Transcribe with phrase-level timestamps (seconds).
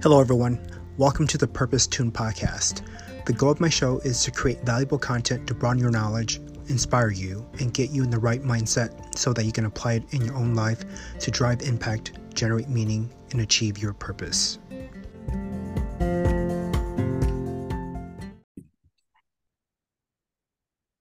[0.00, 0.60] Hello, everyone.
[0.96, 2.82] Welcome to the Purpose Tune podcast.
[3.26, 6.36] The goal of my show is to create valuable content to broaden your knowledge,
[6.68, 10.14] inspire you, and get you in the right mindset so that you can apply it
[10.14, 10.84] in your own life
[11.18, 14.60] to drive impact, generate meaning, and achieve your purpose.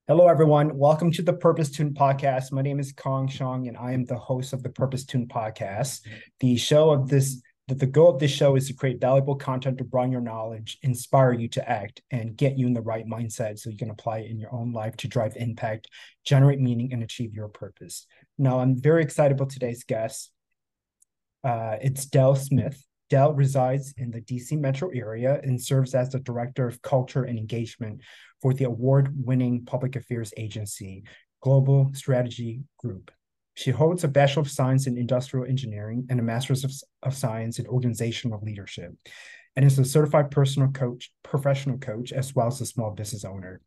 [0.07, 0.75] Hello, everyone.
[0.75, 2.51] Welcome to the Purpose Tune podcast.
[2.51, 5.99] My name is Kong Shong, and I am the host of the Purpose Tune podcast.
[6.39, 9.77] The show of this, that the goal of this show is to create valuable content
[9.77, 13.59] to broaden your knowledge, inspire you to act, and get you in the right mindset
[13.59, 15.87] so you can apply it in your own life to drive impact,
[16.25, 18.05] generate meaning, and achieve your purpose.
[18.37, 20.31] Now, I'm very excited about today's guest.
[21.43, 22.81] Uh, it's Del Smith.
[23.09, 27.37] Del resides in the DC metro area and serves as the Director of Culture and
[27.37, 28.01] Engagement
[28.41, 31.03] for the award winning public affairs agency,
[31.41, 33.11] Global Strategy Group.
[33.57, 36.71] She holds a Bachelor of Science in Industrial Engineering and a Master's of,
[37.01, 38.93] of Science in Organizational Leadership,
[39.55, 43.59] and is a certified personal coach, professional coach, as well as a small business owner.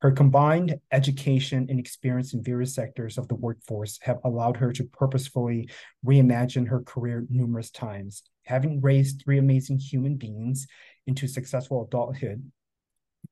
[0.00, 4.84] Her combined education and experience in various sectors of the workforce have allowed her to
[4.84, 5.68] purposefully
[6.06, 8.22] reimagine her career numerous times.
[8.44, 10.66] Having raised three amazing human beings
[11.06, 12.50] into successful adulthood,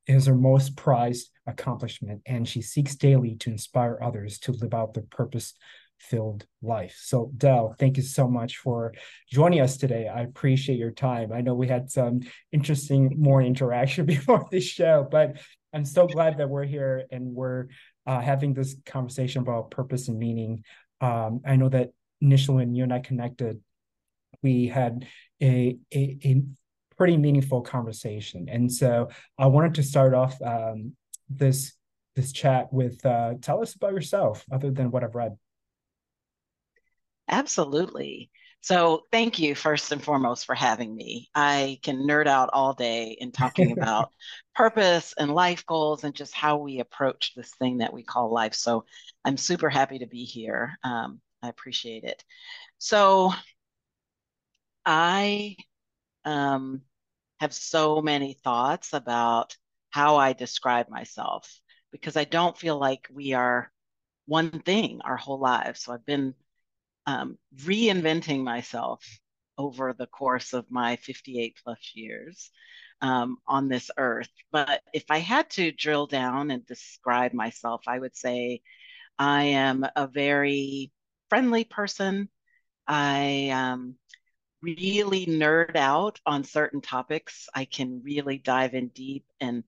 [0.06, 4.94] is her most prized accomplishment, and she seeks daily to inspire others to live out
[4.94, 5.54] their purpose
[6.02, 6.98] filled life.
[7.00, 8.92] So, Del, thank you so much for
[9.30, 10.08] joining us today.
[10.08, 11.32] I appreciate your time.
[11.32, 15.38] I know we had some interesting more interaction before this show, but
[15.72, 17.68] I'm so glad that we're here and we're
[18.06, 20.64] uh, having this conversation about purpose and meaning.
[21.00, 23.60] Um, I know that initially when you and I connected,
[24.42, 25.06] we had
[25.40, 26.42] a, a, a
[26.96, 28.48] pretty meaningful conversation.
[28.48, 29.08] And so
[29.38, 30.94] I wanted to start off um,
[31.30, 31.72] this
[32.14, 35.38] this chat with uh, tell us about yourself, other than what I've read.
[37.28, 38.30] Absolutely.
[38.60, 41.28] So thank you first and foremost for having me.
[41.34, 44.10] I can nerd out all day in talking about
[44.54, 48.54] purpose and life goals and just how we approach this thing that we call life.
[48.54, 48.84] So
[49.24, 50.78] I'm super happy to be here.
[50.84, 52.22] Um, I appreciate it.
[52.78, 53.32] So
[54.84, 55.56] I
[56.24, 56.82] um,
[57.40, 59.56] have so many thoughts about
[59.90, 61.60] how I describe myself
[61.92, 63.72] because I don't feel like we are
[64.26, 65.82] one thing our whole lives.
[65.82, 66.34] So I've been
[67.06, 69.04] um, reinventing myself
[69.58, 72.50] over the course of my 58 plus years
[73.00, 74.30] um, on this earth.
[74.50, 78.62] But if I had to drill down and describe myself, I would say
[79.18, 80.92] I am a very
[81.28, 82.28] friendly person.
[82.86, 83.96] I um,
[84.62, 89.64] really nerd out on certain topics, I can really dive in deep and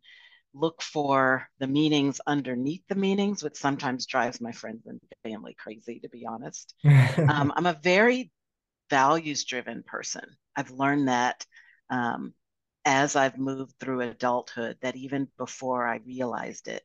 [0.54, 6.00] look for the meanings underneath the meanings, which sometimes drives my friends and family crazy,
[6.00, 6.74] to be honest.
[7.28, 8.30] um, I'm a very
[8.90, 10.24] values driven person.
[10.56, 11.44] I've learned that
[11.90, 12.34] um,
[12.84, 16.82] as I've moved through adulthood, that even before I realized it,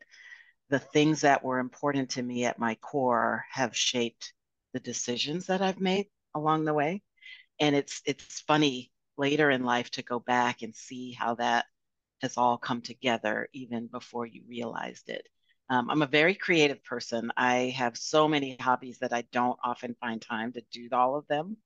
[0.69, 4.33] the things that were important to me at my core have shaped
[4.73, 7.01] the decisions that I've made along the way
[7.59, 11.65] and it's it's funny later in life to go back and see how that
[12.21, 15.27] has all come together even before you realized it.
[15.69, 17.31] Um, I'm a very creative person.
[17.37, 21.27] I have so many hobbies that I don't often find time to do all of
[21.27, 21.57] them,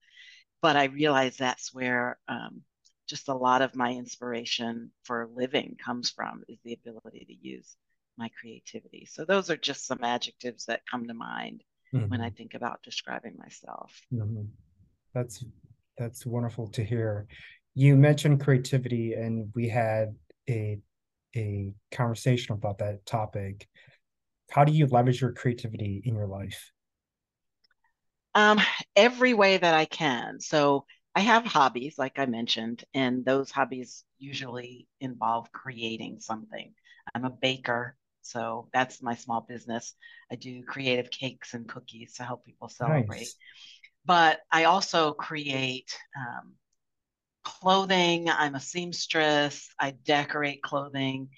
[0.62, 2.64] but I realize that's where um,
[3.08, 7.76] just a lot of my inspiration for living comes from is the ability to use
[8.18, 9.08] my creativity.
[9.10, 12.10] So those are just some adjectives that come to mind mm-hmm.
[12.10, 12.36] when I mm-hmm.
[12.36, 14.00] think about describing myself.
[14.14, 14.44] Mm-hmm.
[15.14, 15.46] That's
[15.98, 17.28] that's wonderful to hear.
[17.76, 20.16] You mentioned creativity, and we had
[20.50, 20.80] a
[21.36, 23.68] a conversation about that topic.
[24.52, 26.72] How do you leverage your creativity in your life?
[28.36, 28.60] Um,
[28.96, 30.40] every way that I can.
[30.40, 36.74] So I have hobbies, like I mentioned, and those hobbies usually involve creating something.
[37.14, 39.96] I'm a baker, so that's my small business.
[40.32, 43.20] I do creative cakes and cookies to help people celebrate.
[43.20, 43.36] Nice
[44.06, 46.54] but I also create um,
[47.44, 48.30] clothing.
[48.30, 49.70] I'm a seamstress.
[49.80, 51.30] I decorate clothing,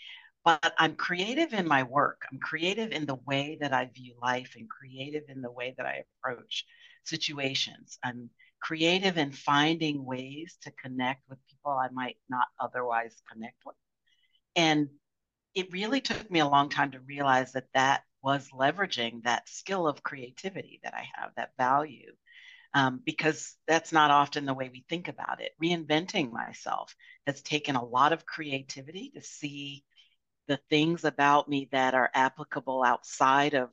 [0.44, 2.26] but I'm creative in my work.
[2.32, 5.86] I'm creative in the way that I view life and creative in the way that
[5.86, 6.66] I approach
[7.04, 7.98] situations.
[8.04, 8.30] I'm
[8.62, 13.76] creative in finding ways to connect with people I might not otherwise connect with.
[14.56, 14.90] And
[15.54, 19.88] it really took me a long time to realize that that was leveraging that skill
[19.88, 22.12] of creativity that I have, that value
[22.76, 25.54] um, because that's not often the way we think about it.
[25.64, 26.94] Reinventing myself
[27.26, 29.86] has taken a lot of creativity to see
[30.50, 33.70] the things about me that are applicable outside of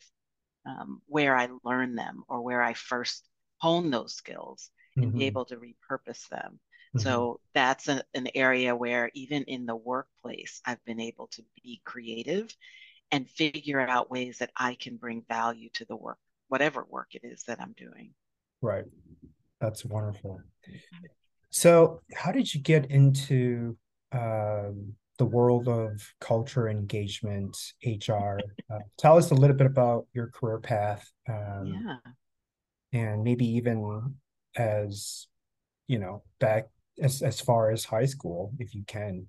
[0.64, 3.28] um, where I learned them or where I first
[3.58, 5.18] honed those skills and mm-hmm.
[5.18, 6.60] be able to repurpose them.
[6.94, 7.00] Mm-hmm.
[7.00, 11.82] So that's a, an area where even in the workplace, I've been able to be
[11.84, 12.54] creative
[13.10, 17.22] and figure out ways that I can bring value to the work, whatever work it
[17.24, 18.14] is that I'm doing.
[18.62, 18.84] Right.
[19.60, 20.40] That's wonderful.
[21.50, 23.76] So, how did you get into
[24.12, 28.38] um, the world of culture engagement, HR?
[28.72, 31.10] Uh, tell us a little bit about your career path.
[31.28, 31.96] Um, yeah.
[32.94, 34.14] And maybe even
[34.56, 35.26] as,
[35.88, 36.68] you know, back
[37.00, 39.26] as, as far as high school, if you can.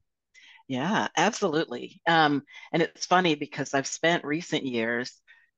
[0.68, 2.02] Yeah, absolutely.
[2.08, 5.12] Um, and it's funny because I've spent recent years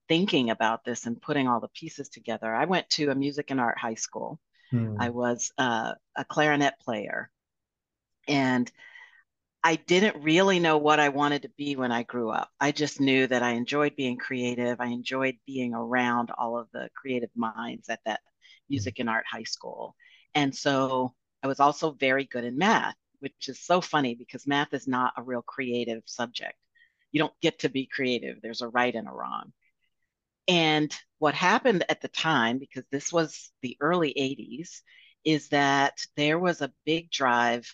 [0.07, 2.53] thinking about this and putting all the pieces together.
[2.53, 4.39] I went to a music and art high school.
[4.71, 4.95] Hmm.
[4.99, 7.29] I was uh, a clarinet player.
[8.27, 8.71] And
[9.63, 12.49] I didn't really know what I wanted to be when I grew up.
[12.59, 14.79] I just knew that I enjoyed being creative.
[14.79, 18.19] I enjoyed being around all of the creative minds at that
[18.69, 19.95] music and art high school.
[20.35, 24.73] And so I was also very good in math, which is so funny because math
[24.73, 26.55] is not a real creative subject.
[27.11, 29.51] You don't get to be creative, there's a right and a wrong.
[30.47, 34.81] And what happened at the time, because this was the early 80s,
[35.23, 37.73] is that there was a big drive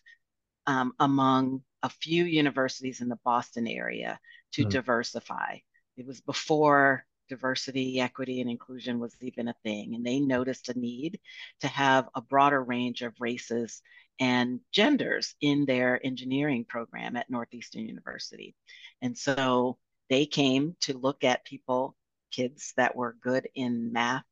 [0.67, 4.19] um, among a few universities in the Boston area
[4.53, 4.69] to mm.
[4.69, 5.57] diversify.
[5.97, 9.95] It was before diversity, equity, and inclusion was even a thing.
[9.95, 11.19] And they noticed a need
[11.61, 13.81] to have a broader range of races
[14.19, 18.53] and genders in their engineering program at Northeastern University.
[19.01, 19.77] And so
[20.09, 21.95] they came to look at people,
[22.31, 24.23] kids that were good in math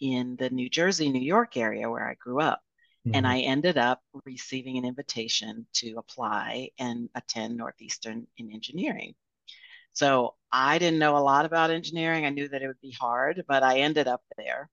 [0.00, 2.60] in the New Jersey, New York area where I grew up.
[3.06, 3.16] Mm-hmm.
[3.16, 9.14] And I ended up receiving an invitation to apply and attend Northeastern in engineering.
[9.92, 12.24] So I didn't know a lot about engineering.
[12.24, 14.68] I knew that it would be hard, but I ended up there.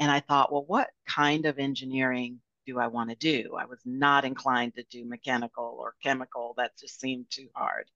[0.00, 3.56] And I thought, well, what kind of engineering do I want to do?
[3.58, 6.54] I was not inclined to do mechanical or chemical.
[6.56, 7.88] That just seemed too hard.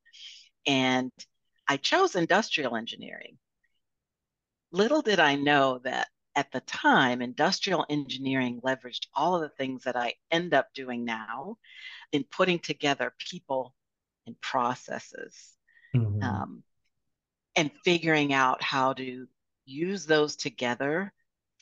[0.67, 1.11] And
[1.67, 3.37] I chose industrial engineering.
[4.73, 9.85] Little did I know that at the time, industrial engineering leveraged all of the things
[9.85, 11.59] that I end up doing now
[12.13, 13.75] in putting together people
[14.27, 15.57] and processes
[15.95, 16.23] mm-hmm.
[16.23, 16.63] um,
[17.57, 19.27] and figuring out how to
[19.65, 21.13] use those together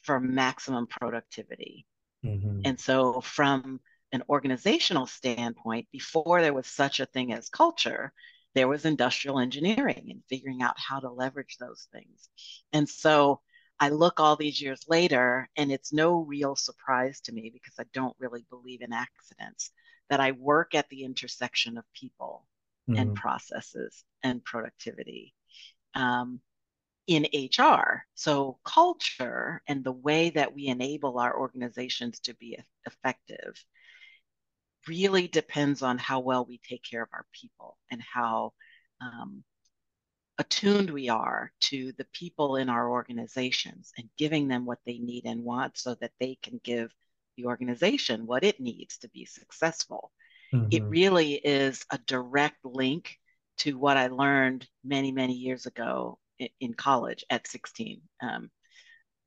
[0.03, 1.87] for maximum productivity.
[2.25, 2.61] Mm-hmm.
[2.65, 3.81] And so, from
[4.13, 8.13] an organizational standpoint, before there was such a thing as culture,
[8.59, 12.29] there was industrial engineering and figuring out how to leverage those things.
[12.73, 13.41] And so,
[13.79, 17.85] I look all these years later, and it's no real surprise to me because I
[17.95, 19.71] don't really believe in accidents
[20.11, 22.49] that I work at the intersection of people
[22.91, 23.01] mm-hmm.
[23.01, 25.33] and processes and productivity
[25.95, 26.41] um,
[27.07, 28.03] in HR.
[28.17, 33.65] So, culture and the way that we enable our organizations to be effective
[34.89, 38.53] really depends on how well we take care of our people and how
[39.01, 39.45] um,
[40.39, 45.25] attuned we are to the people in our organizations and giving them what they need
[45.25, 46.93] and want so that they can give
[47.37, 50.13] the organization what it needs to be successful.
[50.53, 50.69] Mm-hmm.
[50.71, 53.19] It really is a direct link
[53.59, 58.01] to what I learned many, many years ago in, in college at 16.
[58.23, 58.51] Um,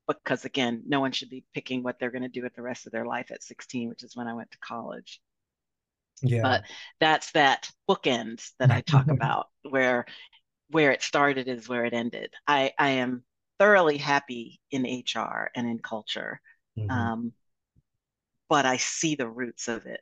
[0.07, 2.85] because again, no one should be picking what they're going to do with the rest
[2.85, 5.21] of their life at 16, which is when I went to college.
[6.21, 6.41] Yeah.
[6.41, 6.63] But
[6.99, 10.05] that's that bookend that I talk about where
[10.69, 12.33] where it started is where it ended.
[12.47, 13.23] I, I am
[13.59, 16.39] thoroughly happy in HR and in culture.
[16.79, 16.89] Mm-hmm.
[16.89, 17.33] Um,
[18.49, 19.99] but I see the roots of it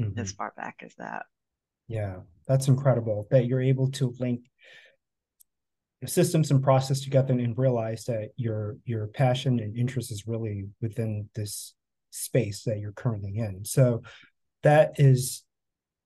[0.00, 0.18] mm-hmm.
[0.18, 1.24] as far back as that.
[1.88, 4.42] Yeah, that's incredible that you're able to link
[6.06, 11.28] systems and process together and realize that your your passion and interest is really within
[11.34, 11.74] this
[12.10, 13.64] space that you're currently in.
[13.64, 14.02] So
[14.62, 15.43] that is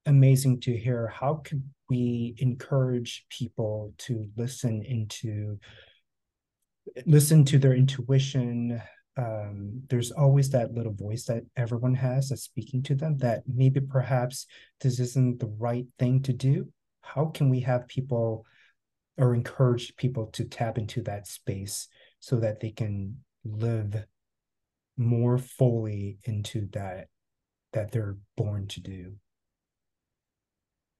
[0.08, 1.06] amazing to hear.
[1.08, 5.58] How could we encourage people to listen into
[7.06, 8.80] listen to their intuition,
[9.16, 13.80] um, there's always that little voice that everyone has that's speaking to them that maybe
[13.80, 14.46] perhaps
[14.80, 16.68] this isn't the right thing to do.
[17.02, 18.44] How can we have people
[19.16, 21.88] or encourage people to tap into that space
[22.20, 24.04] so that they can live
[24.96, 27.08] more fully into that
[27.72, 29.16] that they're born to do?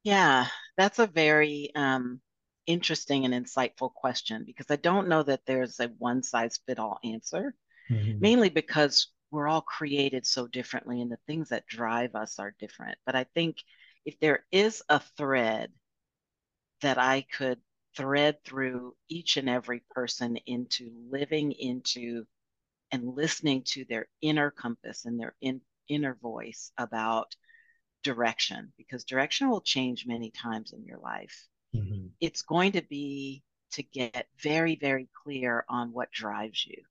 [0.09, 0.47] Yeah,
[0.79, 2.23] that's a very um,
[2.67, 6.99] interesting and insightful question because I don't know that there's a one size fit all
[7.05, 7.55] answer
[7.91, 8.19] mm-hmm.
[8.19, 12.97] mainly because we're all created so differently and the things that drive us are different.
[13.05, 13.59] But I think
[14.07, 15.73] if there is a thread
[16.81, 17.59] that I could
[17.95, 22.25] thread through each and every person into living into
[22.91, 27.37] and listening to their inner compass and their in, inner voice about
[28.03, 31.47] direction because direction will change many times in your life.
[31.75, 32.09] Mm-hmm.
[32.21, 36.83] It's going to be to get very, very clear on what drives you,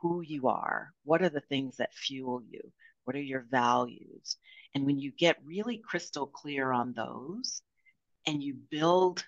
[0.00, 2.72] who you are, what are the things that fuel you,
[3.04, 4.36] what are your values.
[4.74, 7.62] And when you get really crystal clear on those
[8.26, 9.24] and you build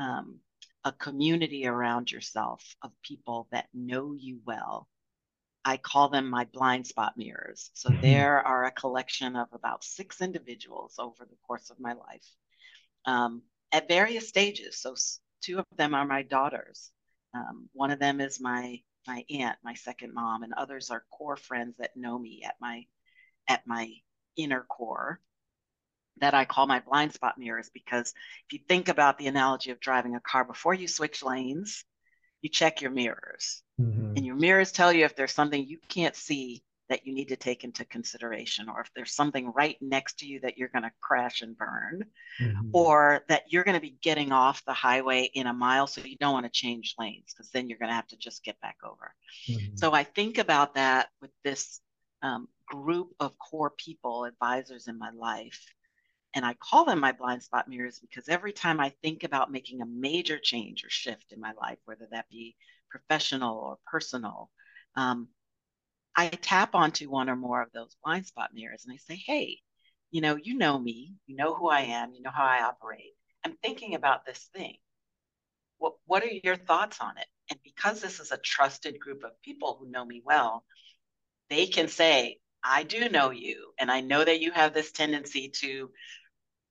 [0.00, 0.40] um,
[0.84, 4.88] a community around yourself of people that know you well,
[5.64, 7.70] I call them my blind spot mirrors.
[7.74, 8.02] So mm-hmm.
[8.02, 12.26] there are a collection of about six individuals over the course of my life
[13.06, 13.42] um,
[13.72, 14.80] at various stages.
[14.80, 14.94] So
[15.42, 16.90] two of them are my daughters.
[17.34, 21.36] Um, one of them is my my aunt, my second mom, and others are core
[21.36, 22.84] friends that know me at my
[23.48, 23.92] at my
[24.36, 25.20] inner core
[26.18, 28.14] that I call my blind spot mirrors because
[28.46, 31.84] if you think about the analogy of driving a car before you switch lanes,
[32.44, 33.62] you check your mirrors.
[33.80, 34.12] Mm-hmm.
[34.16, 37.36] And your mirrors tell you if there's something you can't see that you need to
[37.36, 40.92] take into consideration, or if there's something right next to you that you're going to
[41.00, 42.04] crash and burn,
[42.38, 42.68] mm-hmm.
[42.74, 46.18] or that you're going to be getting off the highway in a mile, so you
[46.18, 48.76] don't want to change lanes because then you're going to have to just get back
[48.84, 49.14] over.
[49.48, 49.76] Mm-hmm.
[49.76, 51.80] So I think about that with this
[52.22, 55.64] um, group of core people, advisors in my life.
[56.34, 59.80] And I call them my blind spot mirrors because every time I think about making
[59.80, 62.56] a major change or shift in my life, whether that be
[62.90, 64.50] professional or personal,
[64.96, 65.28] um,
[66.16, 69.58] I tap onto one or more of those blind spot mirrors and I say, hey,
[70.10, 73.14] you know, you know me, you know who I am, you know how I operate.
[73.44, 74.76] I'm thinking about this thing.
[75.78, 77.26] What, what are your thoughts on it?
[77.50, 80.64] And because this is a trusted group of people who know me well,
[81.50, 85.50] they can say, I do know you, and I know that you have this tendency
[85.60, 85.90] to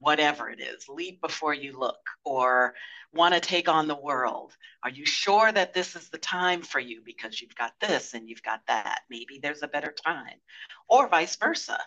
[0.04, 2.76] whatever it is, leap before you look, or
[3.14, 4.52] want to take on the world.
[4.84, 8.30] Are you sure that this is the time for you because you've got this and
[8.30, 9.02] you've got that?
[9.10, 10.40] Maybe there's a better time,
[10.88, 11.80] or vice versa.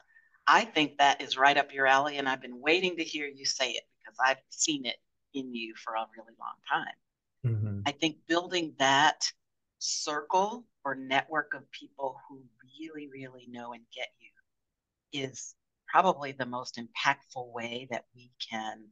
[0.46, 3.44] I think that is right up your alley, and I've been waiting to hear you
[3.44, 4.96] say it because I've seen it
[5.34, 7.54] in you for a really long time.
[7.54, 7.80] Mm-hmm.
[7.86, 9.30] I think building that
[9.78, 12.42] circle or network of people who
[12.80, 15.54] really, really know and get you is
[15.90, 18.84] probably the most impactful way that we can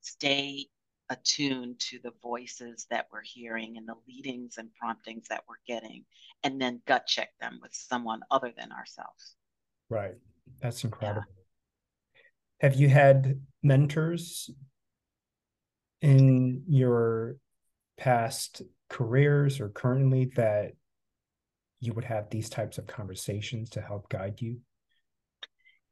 [0.00, 0.66] stay
[1.10, 6.04] attuned to the voices that we're hearing and the leadings and promptings that we're getting,
[6.44, 9.36] and then gut check them with someone other than ourselves.
[9.88, 10.14] Right.
[10.60, 11.22] That's incredible.
[11.26, 12.68] Yeah.
[12.68, 14.50] Have you had mentors
[16.02, 17.36] in your
[17.96, 20.72] past careers or currently that
[21.80, 24.58] you would have these types of conversations to help guide you?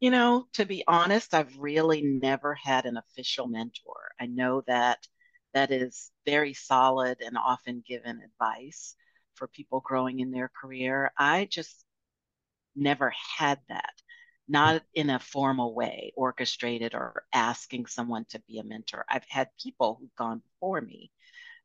[0.00, 4.11] You know, to be honest, I've really never had an official mentor.
[4.21, 5.07] I know that
[5.55, 8.95] that is very solid and often given advice
[9.35, 11.12] for people growing in their career.
[11.17, 11.85] I just
[12.75, 13.95] never had that,
[14.49, 19.05] not in a formal way, orchestrated or asking someone to be a mentor.
[19.09, 21.11] I've had people who've gone before me,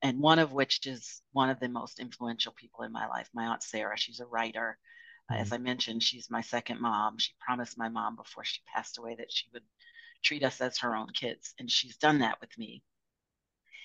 [0.02, 3.48] and one of which is one of the most influential people in my life, my
[3.48, 3.98] Aunt Sarah.
[3.98, 4.78] She's a writer
[5.34, 5.56] as mm-hmm.
[5.56, 7.18] I mentioned, she's my second mom.
[7.18, 9.64] She promised my mom before she passed away that she would
[10.24, 12.84] treat us as her own kids, and she's done that with me.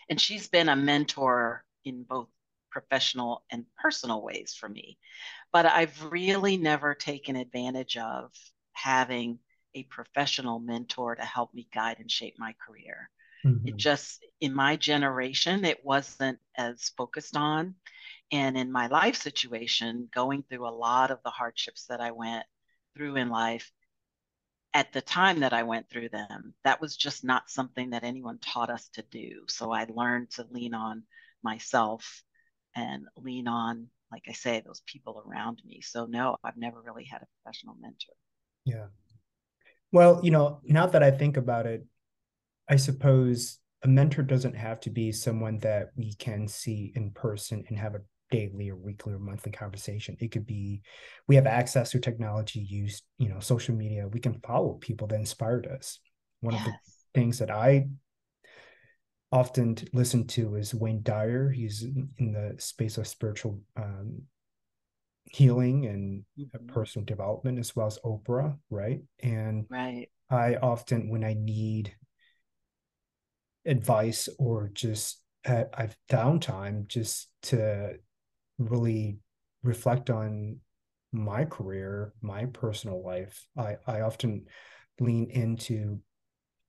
[0.08, 2.28] And she's been a mentor in both
[2.70, 4.98] professional and personal ways for me.
[5.52, 8.30] But I've really never taken advantage of
[8.72, 9.38] having
[9.74, 13.10] a professional mentor to help me guide and shape my career.
[13.44, 13.68] Mm-hmm.
[13.68, 17.74] It just, in my generation, it wasn't as focused on.
[18.32, 22.44] And in my life situation, going through a lot of the hardships that I went
[22.96, 23.70] through in life,
[24.74, 28.38] at the time that I went through them, that was just not something that anyone
[28.38, 29.44] taught us to do.
[29.48, 31.04] So I learned to lean on
[31.42, 32.22] myself
[32.74, 35.80] and lean on, like I say, those people around me.
[35.80, 38.14] So no, I've never really had a professional mentor.
[38.64, 38.86] Yeah.
[39.92, 41.86] Well, you know, now that I think about it,
[42.68, 47.64] I suppose a mentor doesn't have to be someone that we can see in person
[47.68, 50.16] and have a daily or weekly or monthly conversation.
[50.18, 50.82] It could be
[51.28, 54.08] we have access to technology, use you know social media.
[54.08, 56.00] We can follow people that inspired us.
[56.40, 56.66] One yes.
[56.66, 56.78] of the
[57.14, 57.88] things that I
[59.32, 61.50] often listen to is Wayne Dyer.
[61.50, 64.22] He's in the space of spiritual um,
[65.26, 66.66] healing and mm-hmm.
[66.66, 69.00] personal development, as well as Oprah, right?
[69.22, 70.08] And right.
[70.30, 71.94] I often, when I need
[73.66, 77.94] advice or just uh, I've downtime, just to
[78.58, 79.18] really
[79.62, 80.58] reflect on
[81.12, 84.46] my career, my personal life, I, I often
[85.00, 86.00] lean into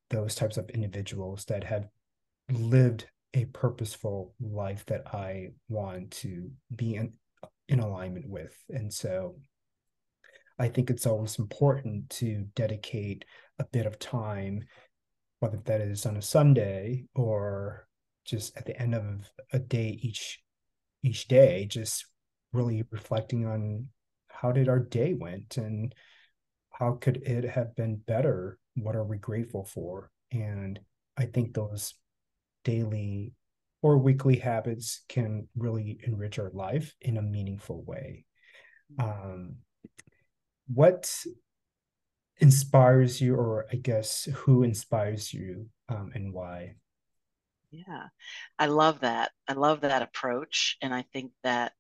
[0.10, 1.88] those types of individuals that have
[2.52, 7.14] lived a purposeful life that I want to be in,
[7.68, 8.56] in alignment with.
[8.70, 9.36] And so
[10.60, 13.26] I think it's always important to dedicate
[13.60, 14.64] a bit of time,
[15.40, 17.88] whether that is on a Sunday or
[18.26, 20.42] just at the end of a day each
[21.04, 22.06] each day, just
[22.54, 23.88] really reflecting on
[24.30, 25.94] how did our day went and
[26.72, 28.58] how could it have been better?
[28.76, 30.12] What are we grateful for?
[30.32, 30.80] And
[31.18, 31.94] I think those
[32.64, 33.34] daily
[33.82, 38.26] or weekly habits can really enrich our life in a meaningful way.
[39.00, 39.58] Um,
[40.68, 41.12] what
[42.40, 46.76] inspires you, or I guess who inspires you um, and why?
[47.72, 48.08] Yeah,
[48.58, 49.32] I love that.
[49.48, 50.78] I love that approach.
[50.82, 51.74] And I think that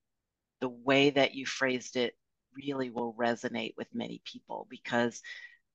[0.60, 2.16] the way that you phrased it
[2.56, 5.22] really will resonate with many people because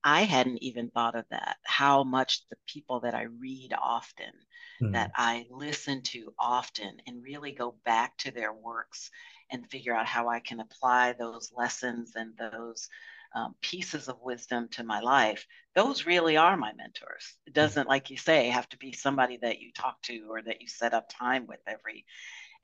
[0.03, 1.57] I hadn't even thought of that.
[1.65, 4.33] How much the people that I read often,
[4.81, 4.91] mm.
[4.93, 9.09] that I listen to often, and really go back to their works
[9.49, 12.89] and figure out how I can apply those lessons and those
[13.35, 17.35] um, pieces of wisdom to my life, those really are my mentors.
[17.47, 17.53] It hmm.
[17.53, 20.67] doesn't, like you say, have to be somebody that you talk to or that you
[20.67, 22.05] set up time with every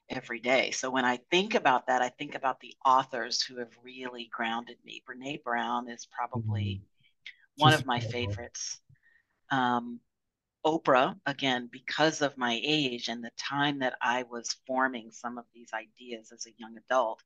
[0.09, 0.71] every day.
[0.71, 4.77] So when I think about that, I think about the authors who have really grounded
[4.83, 5.03] me.
[5.07, 6.98] Brene Brown is probably mm-hmm.
[7.59, 8.79] One of my favorites.
[9.51, 9.99] Um,
[10.65, 15.45] Oprah, again, because of my age and the time that I was forming some of
[15.53, 17.21] these ideas as a young adult,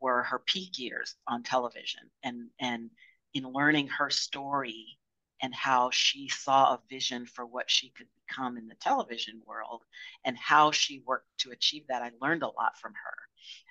[0.00, 2.02] were her peak years on television.
[2.22, 2.90] And, and
[3.34, 4.98] in learning her story
[5.42, 9.82] and how she saw a vision for what she could become in the television world
[10.24, 12.02] and how she worked to achieve that.
[12.02, 13.16] I learned a lot from her.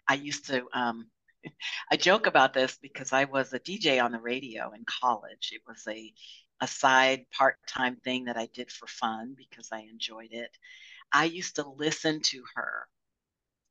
[0.08, 1.08] I used to, um,
[1.92, 5.52] I joke about this because I was a DJ on the radio in college.
[5.54, 6.14] It was a,
[6.62, 10.52] a side part time thing that I did for fun because I enjoyed it.
[11.12, 12.88] I used to listen to her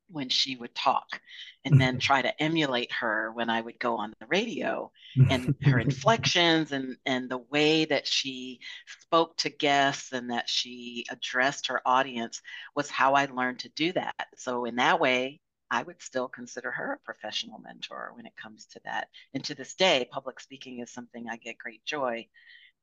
[0.09, 1.21] when she would talk
[1.65, 4.91] and then try to emulate her when I would go on the radio
[5.29, 8.59] and her inflections and and the way that she
[9.01, 12.41] spoke to guests and that she addressed her audience
[12.75, 14.27] was how I learned to do that.
[14.35, 15.39] So in that way,
[15.71, 19.07] I would still consider her a professional mentor when it comes to that.
[19.33, 22.27] And to this day, public speaking is something I get great joy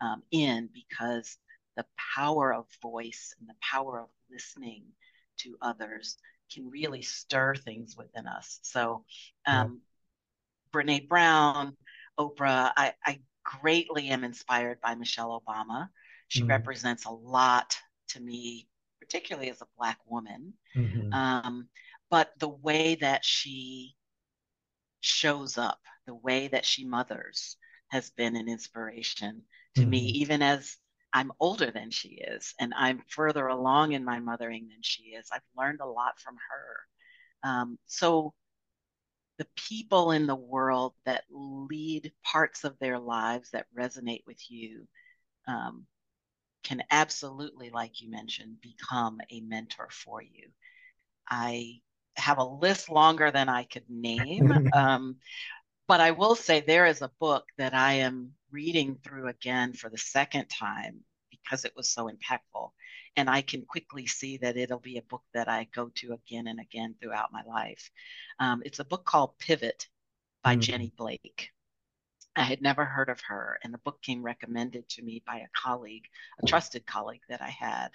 [0.01, 1.37] um, in because
[1.77, 1.85] the
[2.17, 4.85] power of voice and the power of listening
[5.41, 6.17] to others
[6.53, 8.59] can really stir things within us.
[8.63, 9.05] So,
[9.47, 9.83] um,
[10.75, 10.81] yeah.
[10.81, 11.77] Brene Brown,
[12.19, 13.21] Oprah, I, I,
[13.63, 15.89] greatly am inspired by Michelle Obama.
[16.27, 16.51] She mm-hmm.
[16.51, 18.69] represents a lot to me,
[19.01, 20.53] particularly as a Black woman.
[20.77, 21.13] Mm-hmm.
[21.15, 21.69] Um,
[22.11, 23.95] but the way that she
[25.01, 27.57] shows up, the way that she mothers,
[27.89, 29.43] has been an inspiration
[29.75, 29.91] to mm-hmm.
[29.91, 30.77] me, even as
[31.13, 35.29] I'm older than she is, and I'm further along in my mothering than she is.
[35.33, 37.49] I've learned a lot from her.
[37.49, 38.35] Um, so,
[39.39, 44.89] the people in the world that lead parts of their lives that resonate with you
[45.47, 45.87] um,
[46.65, 50.49] can absolutely, like you mentioned, become a mentor for you.
[51.31, 51.81] I
[52.19, 54.71] have a list longer than I could name.
[54.75, 55.17] um,
[55.87, 59.89] but I will say there is a book that I am reading through again for
[59.89, 61.01] the second time
[61.31, 62.71] because it was so impactful.
[63.17, 66.47] And I can quickly see that it'll be a book that I go to again
[66.47, 67.91] and again throughout my life.
[68.39, 69.89] Um, it's a book called Pivot
[70.45, 70.61] by mm-hmm.
[70.61, 71.51] Jenny Blake.
[72.37, 75.49] I had never heard of her, and the book came recommended to me by a
[75.61, 76.05] colleague,
[76.41, 77.89] a trusted colleague that I had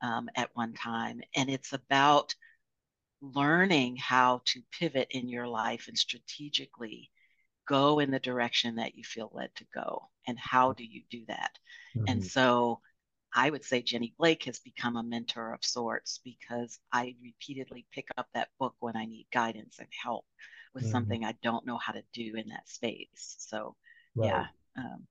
[0.00, 1.20] um, at one time.
[1.36, 2.34] And it's about
[3.22, 7.10] learning how to pivot in your life and strategically
[7.68, 11.22] go in the direction that you feel led to go and how do you do
[11.28, 11.52] that
[11.96, 12.04] mm-hmm.
[12.08, 12.80] and so
[13.32, 18.08] i would say jenny blake has become a mentor of sorts because i repeatedly pick
[18.18, 20.24] up that book when i need guidance and help
[20.74, 20.92] with mm-hmm.
[20.92, 23.76] something i don't know how to do in that space so
[24.16, 24.26] right.
[24.26, 25.06] yeah um,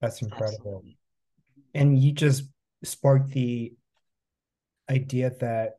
[0.00, 0.98] that's incredible absolutely.
[1.74, 2.44] and you just
[2.82, 3.74] sparked the
[4.90, 5.74] idea that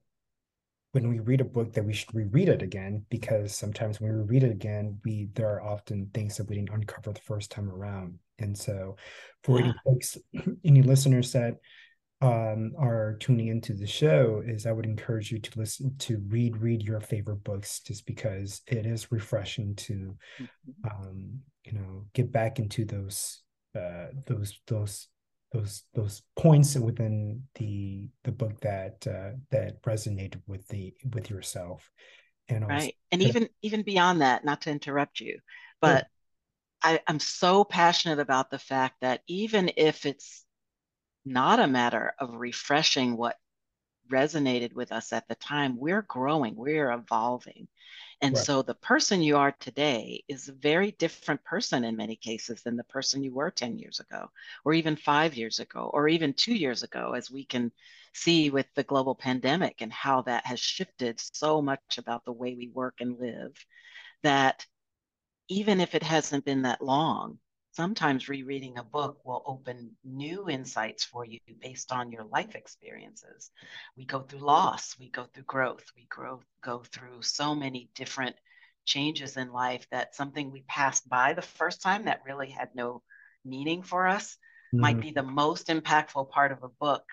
[0.96, 4.24] when we read a book that we should reread it again because sometimes when we
[4.24, 7.70] read it again we there are often things that we didn't uncover the first time
[7.70, 8.96] around and so
[9.44, 9.66] for yeah.
[9.66, 10.18] any folks
[10.64, 11.58] any listeners that
[12.22, 16.56] um, are tuning into the show is i would encourage you to listen to read
[16.56, 20.90] read your favorite books just because it is refreshing to mm-hmm.
[20.90, 23.42] um, you know get back into those
[23.78, 25.10] uh, those those
[25.56, 31.92] those those points within the the book that uh, that resonated with the with yourself.
[32.48, 32.96] And also, right.
[33.12, 35.40] And even even beyond that not to interrupt you
[35.82, 36.08] but
[36.82, 40.46] I, i'm so passionate about the fact that even if it's
[41.26, 43.38] not a matter of refreshing what
[44.12, 47.68] resonated with us at the time we're growing we're evolving
[48.26, 48.44] And right.
[48.44, 52.76] so the person you are today is a very different person in many cases than
[52.76, 54.32] the person you were 10 years ago,
[54.64, 57.72] or even five years ago, or even two years ago, as we can
[58.16, 62.56] see with the global pandemic and how that has shifted so much about the way
[62.56, 63.64] we work and live
[64.24, 64.66] that
[65.48, 67.38] even if it hasn't been that long,
[67.76, 73.52] sometimes rereading a book will open new insights for you based on your life experiences.
[73.98, 78.36] We go through loss, we go through growth, we grow, go through so many different
[78.86, 83.02] changes in life that something we passed by the first time that really had no
[83.44, 84.38] meaning for us
[84.74, 84.82] mm-hmm.
[84.82, 87.04] might be the most impactful part of a book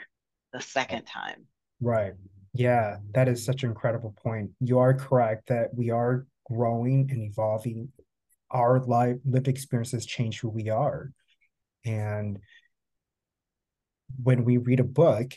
[0.53, 1.46] the second time.
[1.81, 2.12] Right.
[2.55, 4.51] Yeah, that is such an incredible point.
[4.61, 7.88] You are correct that we are growing and evolving
[8.53, 11.11] our life lived experiences change who we are.
[11.85, 12.38] And
[14.23, 15.33] when we read a book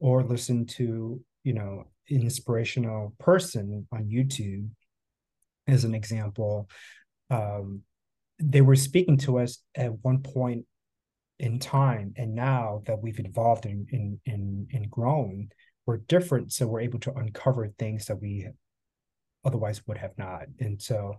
[0.00, 4.68] or listen to you know inspirational person on youtube
[5.68, 6.68] as an example
[7.30, 7.82] um,
[8.40, 10.66] they were speaking to us at one point
[11.38, 15.48] in time and now that we've evolved and in, in, in grown
[15.86, 18.48] we're different so we're able to uncover things that we
[19.46, 20.46] otherwise would have not.
[20.60, 21.14] And so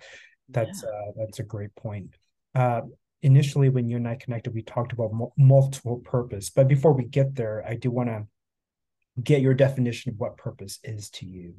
[0.50, 0.90] that's yeah.
[0.90, 2.16] uh, that's a great point.
[2.56, 2.82] Uh,
[3.22, 6.50] initially, when you and I connected, we talked about multiple purpose.
[6.50, 8.26] But before we get there, I do want to
[9.22, 11.56] get your definition of what purpose is to you.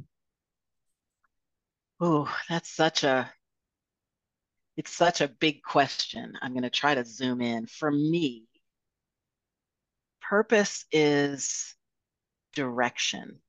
[2.00, 3.30] Oh, that's such a
[4.76, 6.34] it's such a big question.
[6.40, 7.66] I'm going to try to zoom in.
[7.66, 8.44] For me,
[10.22, 11.74] purpose is
[12.54, 13.40] direction.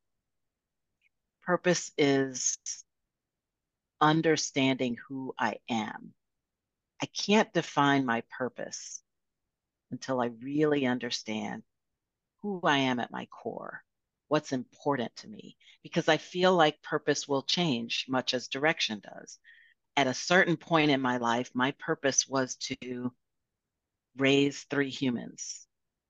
[1.45, 2.57] Purpose is
[4.01, 6.13] understanding who I am.
[7.01, 9.01] I can't define my purpose
[9.91, 11.63] until I really understand
[12.41, 13.83] who I am at my core,
[14.27, 19.39] what's important to me, because I feel like purpose will change much as direction does.
[19.97, 23.11] At a certain point in my life, my purpose was to
[24.17, 25.67] raise three humans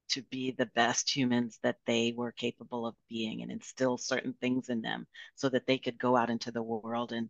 [0.10, 4.70] to be the best humans that they were capable of being and instill certain things
[4.70, 7.30] in them so that they could go out into the world and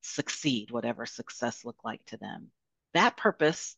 [0.00, 2.50] succeed, whatever success looked like to them.
[2.94, 3.76] That purpose,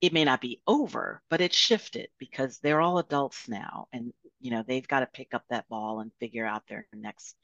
[0.00, 4.50] it may not be over, but it shifted because they're all adults now, and you
[4.50, 7.36] know they've got to pick up that ball and figure out their next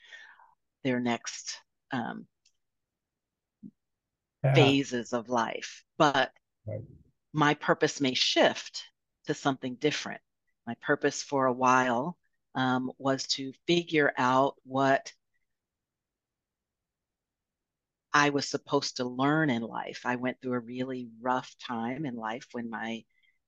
[0.84, 1.60] their next
[1.92, 2.26] um,
[4.44, 4.54] yeah.
[4.54, 5.84] phases of life.
[5.96, 6.32] But
[6.66, 6.82] right.
[7.32, 8.84] my purpose may shift
[9.26, 10.20] to something different.
[10.66, 12.18] My purpose for a while
[12.54, 15.12] um, was to figure out what
[18.12, 20.02] I was supposed to learn in life.
[20.04, 23.04] I went through a really rough time in life when my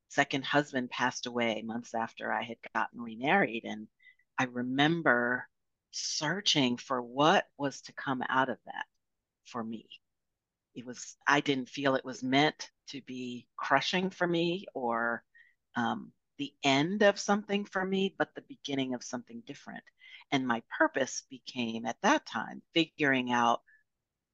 [0.09, 3.65] second husband passed away months after I had gotten remarried.
[3.65, 3.89] And
[4.39, 5.49] I remember
[5.93, 8.87] searching for what was to come out of that
[9.47, 9.87] for me.
[10.75, 15.25] It was, I didn't feel it was meant to be crushing for me or
[15.75, 19.85] um, the end of something for me, but the beginning of something different.
[20.33, 23.63] And my purpose became at that time figuring out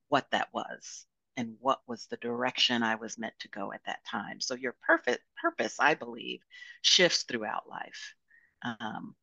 [0.08, 4.04] what that was and what was the direction I was meant to go at that
[4.10, 4.40] time.
[4.40, 6.40] So your perfect purpose, I believe,
[6.82, 8.14] shifts throughout life.
[8.62, 9.14] Um,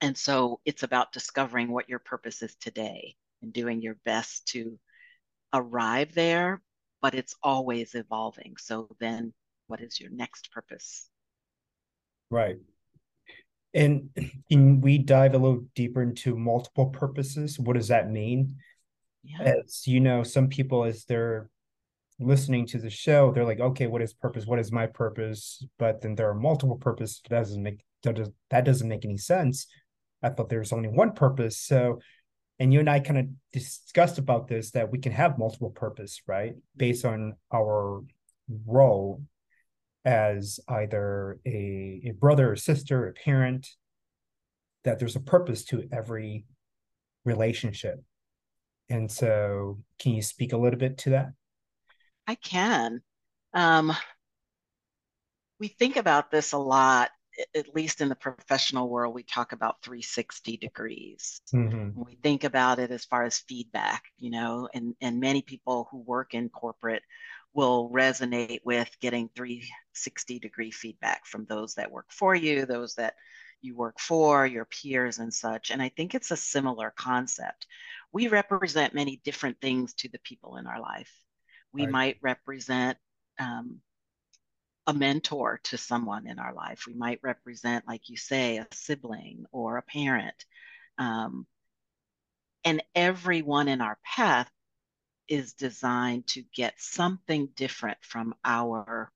[0.00, 4.78] and so it's about discovering what your purpose is today and doing your best to
[5.52, 6.62] arrive there,
[7.02, 8.54] but it's always evolving.
[8.58, 9.32] So then
[9.66, 11.08] what is your next purpose?
[12.30, 12.58] Right.
[13.74, 14.10] And,
[14.50, 17.58] and we dive a little deeper into multiple purposes.
[17.58, 18.56] What does that mean?
[19.26, 19.54] Yeah.
[19.64, 21.50] as you know some people as they're
[22.18, 24.46] listening to the show they're like okay what is purpose?
[24.46, 25.64] What is my purpose?
[25.78, 27.20] But then there are multiple purposes.
[27.28, 29.66] That doesn't make that, does, that doesn't make any sense.
[30.22, 31.58] I thought there was only one purpose.
[31.58, 32.00] So
[32.58, 36.22] and you and i kind of discussed about this that we can have multiple purpose
[36.26, 36.54] right?
[36.76, 38.02] Based on our
[38.66, 39.22] role
[40.04, 43.68] as either a, a brother or sister a parent
[44.84, 46.44] that there's a purpose to every
[47.24, 48.02] relationship
[48.88, 51.32] and so, can you speak a little bit to that?
[52.26, 53.02] I can.
[53.54, 53.92] Um,
[55.58, 57.10] we think about this a lot,
[57.54, 59.14] at least in the professional world.
[59.14, 61.40] We talk about 360 degrees.
[61.54, 62.00] Mm-hmm.
[62.00, 65.98] We think about it as far as feedback, you know, and, and many people who
[65.98, 67.02] work in corporate
[67.54, 73.14] will resonate with getting 360 degree feedback from those that work for you, those that
[73.62, 75.70] you work for, your peers, and such.
[75.70, 77.66] And I think it's a similar concept
[78.12, 81.12] we represent many different things to the people in our life.
[81.72, 81.90] We right.
[81.90, 82.98] might represent
[83.38, 83.80] um,
[84.86, 86.84] a mentor to someone in our life.
[86.86, 90.44] We might represent, like you say, a sibling or a parent.
[90.98, 91.46] Um,
[92.64, 94.50] and everyone in our path
[95.28, 99.10] is designed to get something different from our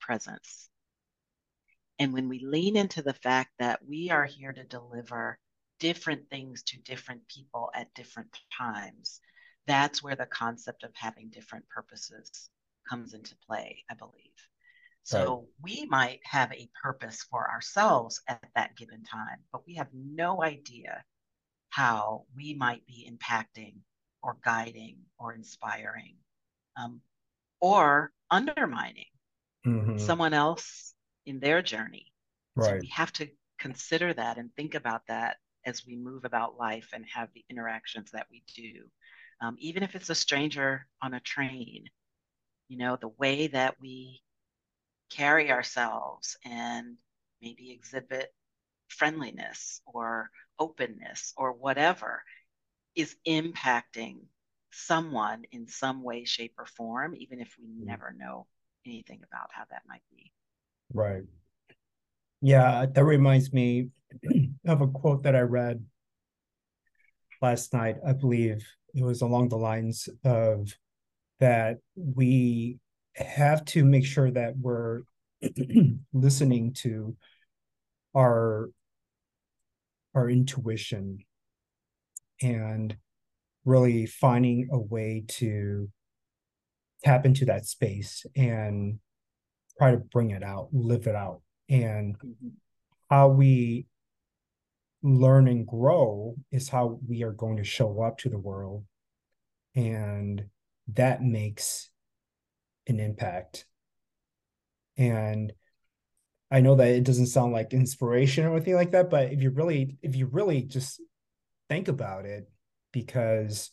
[0.00, 0.68] presence.
[1.98, 5.38] And when we lean into the fact that we are here to deliver
[5.80, 9.20] different things to different people at different times,
[9.66, 12.50] that's where the concept of having different purposes
[12.88, 14.12] comes into play, I believe.
[15.04, 15.46] So right.
[15.62, 20.42] we might have a purpose for ourselves at that given time, but we have no
[20.42, 21.04] idea
[21.68, 23.74] how we might be impacting
[24.22, 26.16] or guiding or inspiring
[26.76, 27.00] um,
[27.60, 29.04] or undermining
[29.66, 29.98] mm-hmm.
[29.98, 30.94] someone else
[31.26, 32.12] in their journey.
[32.56, 32.66] Right.
[32.66, 36.90] So we have to consider that and think about that as we move about life
[36.92, 38.84] and have the interactions that we do.
[39.40, 41.84] Um, even if it's a stranger on a train,
[42.68, 44.22] you know, the way that we
[45.10, 46.96] carry ourselves and
[47.42, 48.32] maybe exhibit
[48.88, 52.22] friendliness or openness or whatever
[52.94, 54.18] is impacting
[54.72, 57.86] someone in some way, shape, or form, even if we mm.
[57.86, 58.46] never know
[58.86, 60.32] anything about how that might be.
[60.92, 61.24] Right.
[62.44, 63.88] Yeah, that reminds me
[64.66, 65.82] of a quote that I read
[67.40, 67.96] last night.
[68.06, 68.62] I believe
[68.94, 70.68] it was along the lines of
[71.40, 72.80] that we
[73.16, 75.04] have to make sure that we're
[76.12, 77.16] listening to
[78.14, 78.68] our
[80.14, 81.20] our intuition
[82.42, 82.94] and
[83.64, 85.88] really finding a way to
[87.04, 88.98] tap into that space and
[89.78, 92.48] try to bring it out live it out and mm-hmm.
[93.10, 93.86] how we
[95.02, 98.84] learn and grow is how we are going to show up to the world
[99.74, 100.44] and
[100.94, 101.90] that makes
[102.86, 103.66] an impact.
[104.96, 105.52] And
[106.50, 109.50] I know that it doesn't sound like inspiration or anything like that, but if you
[109.50, 111.00] really, if you really just
[111.68, 112.48] think about it,
[112.92, 113.70] because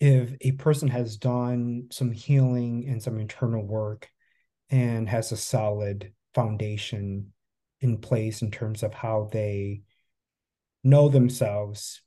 [0.00, 4.08] if a person has done some healing and some internal work
[4.70, 7.32] and has a solid foundation
[7.80, 9.82] in place in terms of how they
[10.84, 12.02] know themselves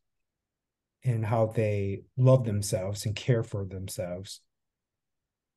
[1.03, 4.41] and how they love themselves and care for themselves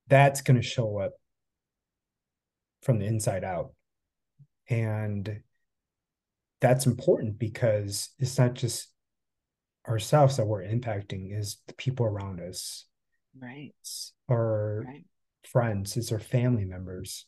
[0.09, 1.13] that's going to show up
[2.83, 3.73] from the inside out.
[4.69, 5.41] And
[6.61, 8.89] that's important because it's not just
[9.87, 12.87] ourselves that we're impacting, is the people around us.
[13.37, 13.73] Right.
[14.29, 15.05] or right.
[15.47, 17.27] Friends, it's our family members.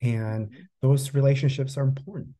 [0.00, 0.50] And
[0.80, 2.34] those relationships are important.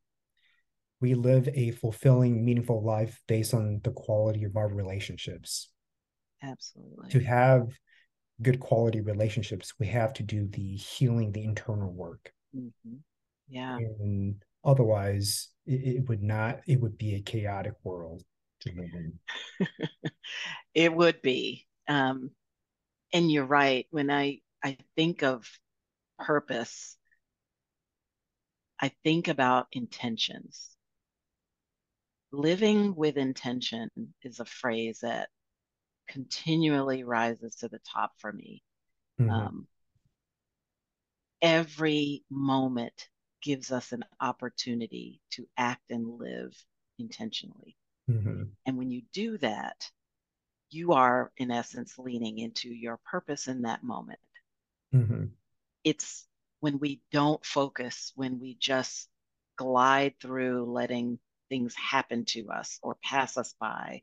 [0.99, 5.69] We live a fulfilling, meaningful life based on the quality of our relationships.
[6.41, 7.09] Absolutely.
[7.11, 7.67] To have
[8.41, 12.31] good quality relationships, we have to do the healing, the internal work.
[12.55, 12.95] Mm-hmm.
[13.49, 13.77] Yeah.
[13.77, 18.23] And otherwise, it, it, would not, it would be a chaotic world
[18.61, 19.67] to live in.
[20.73, 21.65] it would be.
[21.87, 22.31] Um,
[23.13, 23.87] and you're right.
[23.91, 25.47] When I, I think of
[26.19, 26.97] purpose,
[28.81, 30.69] I think about intentions.
[32.31, 33.89] Living with intention
[34.23, 35.29] is a phrase that
[36.09, 38.63] continually rises to the top for me.
[39.21, 39.29] Mm-hmm.
[39.29, 39.67] Um,
[41.41, 43.09] every moment
[43.41, 46.53] gives us an opportunity to act and live
[46.97, 47.75] intentionally.
[48.09, 48.43] Mm-hmm.
[48.65, 49.89] And when you do that,
[50.73, 54.19] you are, in essence, leaning into your purpose in that moment.
[54.93, 55.25] Mm-hmm.
[55.83, 56.27] It's
[56.59, 59.09] when we don't focus, when we just
[59.57, 64.01] glide through letting things happen to us or pass us by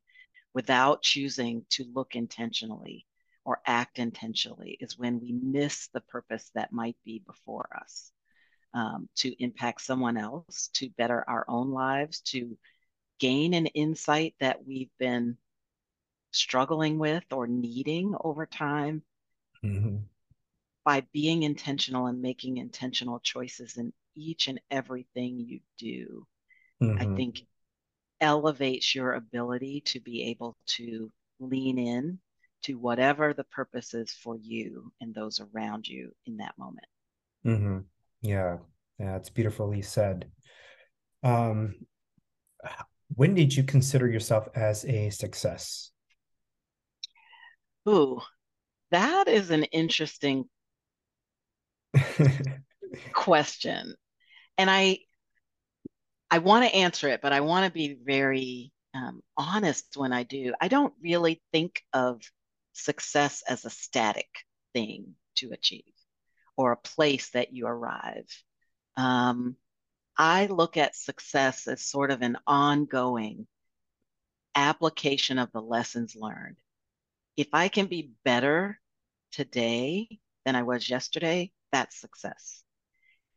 [0.55, 3.07] without choosing to look intentionally
[3.45, 8.13] or act intentionally is when we miss the purpose that might be before us
[8.75, 12.57] um, to impact someone else, to better our own lives, to
[13.19, 15.37] gain an insight that we've been
[16.31, 19.03] struggling with or needing over time.
[19.65, 19.97] Mm-hmm.
[20.85, 26.27] By being intentional and making intentional choices in each and everything you do,
[26.83, 26.99] mm-hmm.
[26.99, 27.43] I think
[28.21, 32.19] elevates your ability to be able to lean in
[32.63, 36.87] to whatever the purpose is for you and those around you in that moment.
[37.47, 37.79] Mm-hmm.
[38.23, 38.59] Yeah,
[38.99, 40.31] yeah, it's beautifully said.
[41.23, 41.75] Um,
[43.15, 45.91] when did you consider yourself as a success?
[47.91, 48.21] Ooh,
[48.93, 50.45] that is an interesting
[53.13, 53.95] question.
[54.57, 55.01] And I
[56.31, 60.23] I want to answer it, but I want to be very um, honest when I
[60.23, 60.55] do.
[60.61, 62.23] I don't really think of
[62.75, 64.29] success as a static
[64.73, 65.83] thing to achieve
[66.57, 68.29] or a place that you arrive.
[68.97, 69.57] Um,
[70.17, 73.49] I look at success as sort of an ongoing
[74.55, 76.57] application of the lessons learned
[77.41, 78.79] if I can be better
[79.33, 82.63] today than I was yesterday, that's success.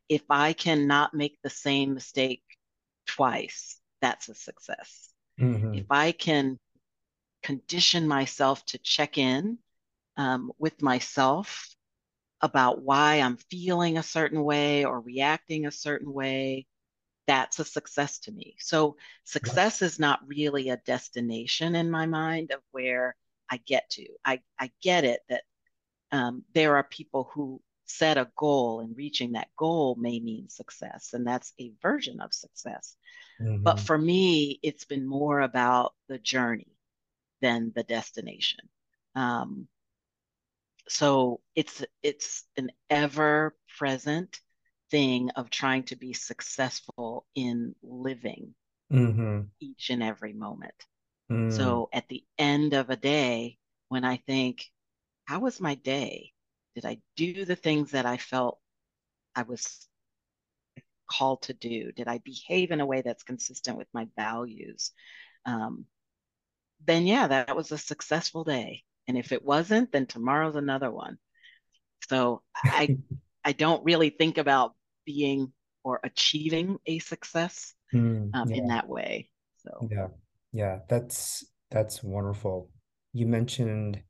[0.09, 2.43] If I cannot make the same mistake
[3.07, 5.09] twice, that's a success.
[5.39, 5.75] Mm-hmm.
[5.75, 6.59] If I can
[7.43, 9.57] condition myself to check in
[10.17, 11.73] um, with myself
[12.41, 16.67] about why I'm feeling a certain way or reacting a certain way,
[17.25, 18.57] that's a success to me.
[18.59, 23.15] So success is not really a destination in my mind of where
[23.53, 24.07] I get to.
[24.25, 25.43] I, I get it that
[26.11, 31.11] um, there are people who set a goal and reaching that goal may mean success,
[31.13, 32.95] and that's a version of success.
[33.39, 33.61] Mm-hmm.
[33.61, 36.75] But for me, it's been more about the journey
[37.41, 38.61] than the destination.
[39.13, 39.67] Um,
[40.87, 44.39] so it's it's an ever present
[44.89, 48.55] thing of trying to be successful in living
[48.91, 49.41] mm-hmm.
[49.59, 50.73] each and every moment.
[51.31, 51.51] Mm.
[51.51, 53.57] So at the end of a day,
[53.89, 54.65] when I think,
[55.25, 56.31] how was my day?
[56.75, 58.59] Did I do the things that I felt
[59.35, 59.87] I was
[61.09, 61.91] called to do?
[61.91, 64.91] Did I behave in a way that's consistent with my values?
[65.45, 65.85] Um,
[66.85, 68.83] then, yeah, that was a successful day.
[69.07, 71.17] And if it wasn't, then tomorrow's another one.
[72.09, 72.97] So I,
[73.45, 74.73] I don't really think about
[75.05, 78.57] being or achieving a success mm, um, yeah.
[78.57, 79.29] in that way.
[79.63, 80.07] So yeah,
[80.53, 82.69] yeah, that's that's wonderful.
[83.11, 84.01] You mentioned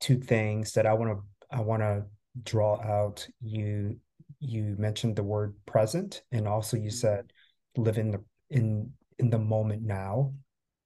[0.00, 2.04] two things that I want to I want to
[2.42, 3.28] draw out.
[3.40, 3.98] You
[4.40, 6.90] you mentioned the word present, and also you mm-hmm.
[6.90, 7.32] said
[7.76, 10.32] live in the in in the moment now.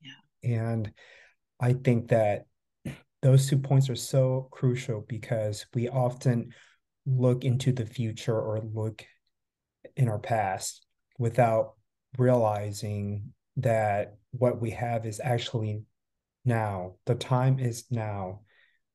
[0.02, 0.92] Yeah, and
[1.60, 2.46] I think that
[3.22, 6.52] those two points are so crucial because we often
[7.06, 9.06] look into the future or look
[9.96, 10.84] in our past
[11.18, 11.74] without
[12.18, 15.82] realizing that what we have is actually
[16.44, 16.94] now.
[17.06, 18.40] The time is now.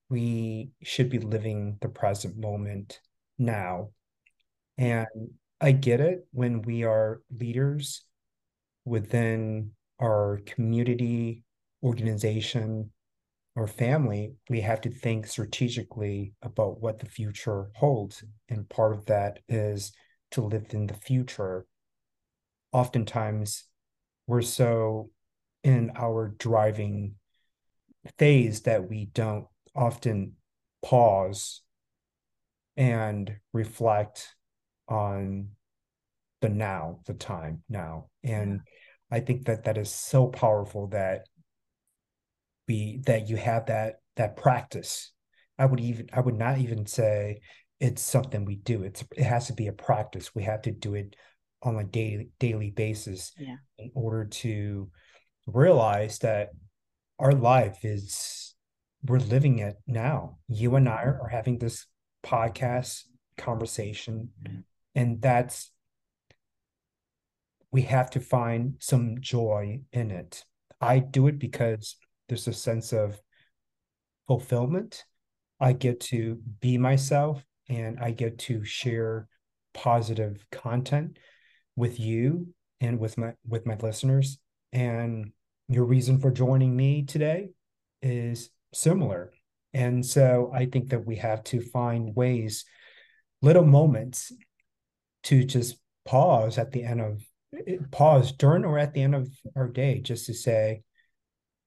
[0.10, 3.00] We should be living the present moment
[3.38, 3.90] now.
[4.78, 5.08] And
[5.62, 8.04] I get it when we are leaders
[8.86, 11.44] within our community,
[11.84, 12.92] organization,
[13.56, 18.24] or family, we have to think strategically about what the future holds.
[18.48, 19.92] And part of that is
[20.32, 21.66] to live in the future.
[22.72, 23.66] Oftentimes,
[24.30, 25.10] we're so
[25.64, 27.16] in our driving
[28.20, 30.34] phase that we don't often
[30.86, 31.64] pause
[32.78, 34.36] and reflect
[34.88, 35.50] on
[36.42, 38.10] the now, the time now.
[38.24, 38.62] And
[39.12, 41.26] I think that that is so powerful that
[42.68, 45.12] be that you have that that practice.
[45.58, 47.42] I would even I would not even say
[47.80, 48.84] it's something we do.
[48.84, 50.36] It's it has to be a practice.
[50.36, 51.16] We have to do it
[51.62, 53.58] on a daily daily basis yeah.
[53.78, 54.90] in order to
[55.46, 56.50] realize that
[57.20, 58.56] our life is
[59.06, 60.38] we're living it now.
[60.48, 61.22] You and I mm-hmm.
[61.22, 61.86] are having this
[62.26, 63.04] podcast
[63.38, 64.60] conversation, mm-hmm.
[64.96, 65.72] and that's
[67.72, 70.44] we have to find some joy in it.
[70.82, 73.22] I do it because there's a sense of
[74.28, 75.04] fulfillment.
[75.60, 79.28] I get to be myself and I get to share
[79.74, 81.20] positive content
[81.80, 82.48] with you
[82.82, 84.38] and with my with my listeners.
[84.74, 85.32] And
[85.68, 87.50] your reason for joining me today
[88.02, 89.32] is similar.
[89.74, 92.66] And so i think that we have to find ways
[93.42, 94.32] little moments
[95.24, 97.24] to just pause at the end of
[97.92, 100.82] pause during or at the end of our day just to say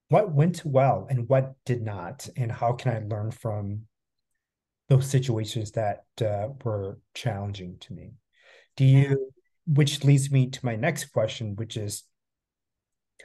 [0.09, 2.27] what went well and what did not?
[2.37, 3.87] And how can i learn from
[4.89, 8.11] those situations that uh, were challenging to me.
[8.75, 9.32] Do you,
[9.65, 12.03] which leads me to my next question, which is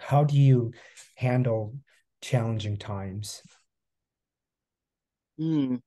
[0.00, 0.72] how do you
[1.16, 1.74] handle
[2.20, 3.42] challenging times?
[5.40, 5.80] Mm.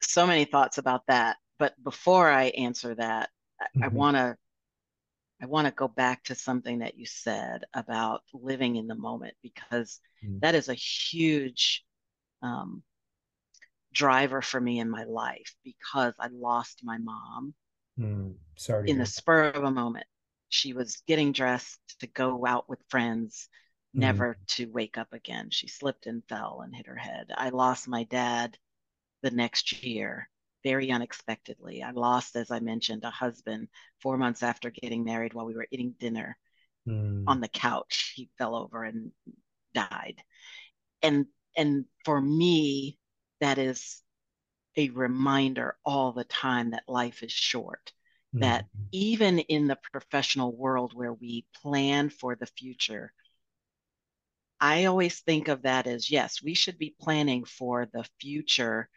[0.00, 1.36] So many thoughts about that.
[1.58, 3.84] But before I answer that, mm-hmm.
[3.84, 4.36] I want to
[5.40, 9.34] I want to go back to something that you said about living in the moment
[9.42, 10.40] because mm.
[10.40, 11.84] that is a huge
[12.42, 12.84] um,
[13.92, 17.54] driver for me in my life because I lost my mom.
[17.98, 18.90] Mm, sorry.
[18.90, 20.06] In the spur of a moment,
[20.48, 23.48] she was getting dressed to go out with friends,
[23.96, 24.00] mm.
[24.00, 25.48] never to wake up again.
[25.50, 27.30] She slipped and fell and hit her head.
[27.34, 28.56] I lost my dad
[29.22, 30.28] the next year
[30.64, 31.82] very unexpectedly.
[31.82, 33.68] I lost, as I mentioned, a husband
[34.00, 36.36] four months after getting married while we were eating dinner
[36.88, 37.24] mm.
[37.26, 38.12] on the couch.
[38.14, 39.10] He fell over and
[39.74, 40.16] died.
[41.02, 41.26] And
[41.56, 42.98] and for me,
[43.42, 44.00] that is
[44.76, 47.92] a reminder all the time that life is short.
[48.34, 48.40] Mm-hmm.
[48.40, 53.12] That even in the professional world where we plan for the future,
[54.60, 58.88] I always think of that as yes, we should be planning for the future,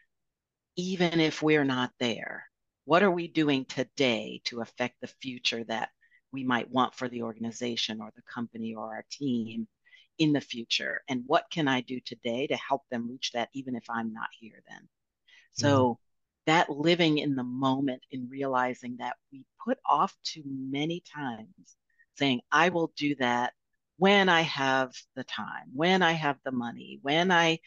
[0.76, 2.46] even if we're not there.
[2.86, 5.90] What are we doing today to affect the future that
[6.32, 9.68] we might want for the organization or the company or our team
[10.18, 11.02] in the future?
[11.08, 14.30] And what can I do today to help them reach that, even if I'm not
[14.40, 14.88] here then?
[15.54, 16.52] So, mm-hmm.
[16.52, 21.78] that living in the moment and realizing that we put off too many times
[22.18, 23.54] saying, I will do that
[23.98, 27.60] when I have the time, when I have the money, when I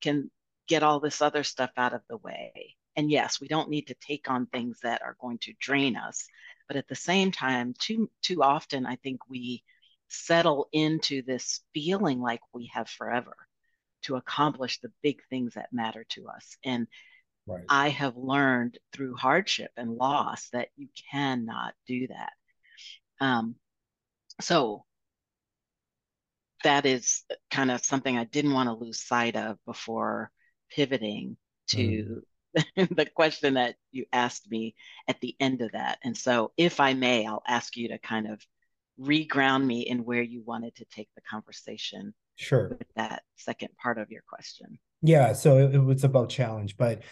[0.00, 0.30] can
[0.66, 2.76] get all this other stuff out of the way.
[2.96, 6.26] And yes, we don't need to take on things that are going to drain us.
[6.66, 9.62] But at the same time, too too often I think we
[10.08, 13.36] settle into this feeling like we have forever
[14.02, 16.56] to accomplish the big things that matter to us.
[16.64, 16.86] And
[17.46, 17.64] right.
[17.68, 22.32] I have learned through hardship and loss that you cannot do that.
[23.20, 23.56] Um,
[24.40, 24.84] so
[26.62, 30.30] that is kind of something I didn't want to lose sight of before
[30.70, 31.36] pivoting
[31.68, 32.22] to
[32.76, 32.96] mm.
[32.96, 34.74] the question that you asked me
[35.08, 35.98] at the end of that.
[36.02, 38.40] And so, if I may, I'll ask you to kind of
[39.00, 42.14] reground me in where you wanted to take the conversation.
[42.36, 42.76] Sure.
[42.78, 44.78] With that second part of your question.
[45.02, 45.32] Yeah.
[45.32, 47.02] So it, it was about challenge, but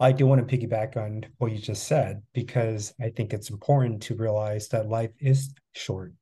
[0.00, 4.02] I do want to piggyback on what you just said because I think it's important
[4.04, 6.12] to realize that life is short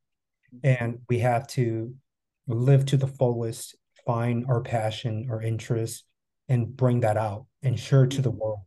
[0.55, 0.83] mm-hmm.
[0.83, 1.95] and we have to
[2.47, 6.05] live to the fullest, find our passion, our interest,
[6.49, 8.61] and bring that out and share to the world.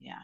[0.00, 0.22] Yeah.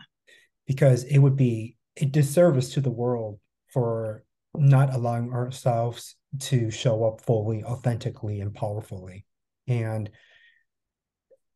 [0.67, 7.05] Because it would be a disservice to the world for not allowing ourselves to show
[7.05, 9.25] up fully, authentically, and powerfully.
[9.67, 10.11] And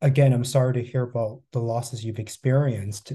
[0.00, 3.12] again, I'm sorry to hear about the losses you've experienced.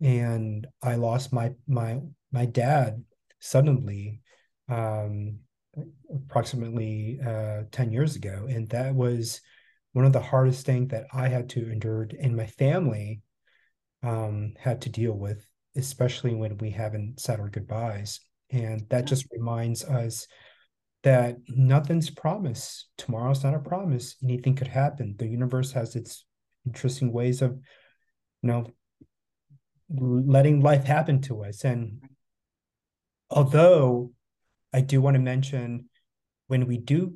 [0.00, 2.00] And I lost my my
[2.32, 3.04] my dad
[3.40, 4.20] suddenly
[4.68, 5.40] um,
[6.14, 8.46] approximately uh, 10 years ago.
[8.48, 9.40] And that was
[9.92, 13.22] one of the hardest things that I had to endure and my family
[14.02, 15.44] um, had to deal with,
[15.76, 18.20] especially when we haven't said our goodbyes.
[18.52, 20.26] And that just reminds us
[21.02, 22.88] that nothing's promised.
[22.98, 24.16] Tomorrow's not a promise.
[24.22, 25.14] Anything could happen.
[25.18, 26.24] The universe has its
[26.66, 27.52] interesting ways of,
[28.42, 28.66] you know,
[29.88, 31.64] letting life happen to us.
[31.64, 32.00] And
[33.30, 34.12] although
[34.72, 35.88] I do want to mention
[36.48, 37.14] when we do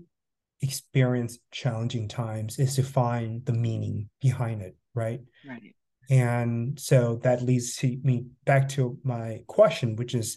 [0.60, 5.20] experience challenging times is to find the meaning behind it, right?
[5.46, 5.74] Right.
[6.10, 10.36] And so that leads to me back to my question, which is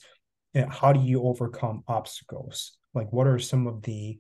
[0.70, 2.78] how do you overcome obstacles?
[2.94, 4.18] Like, what are some of the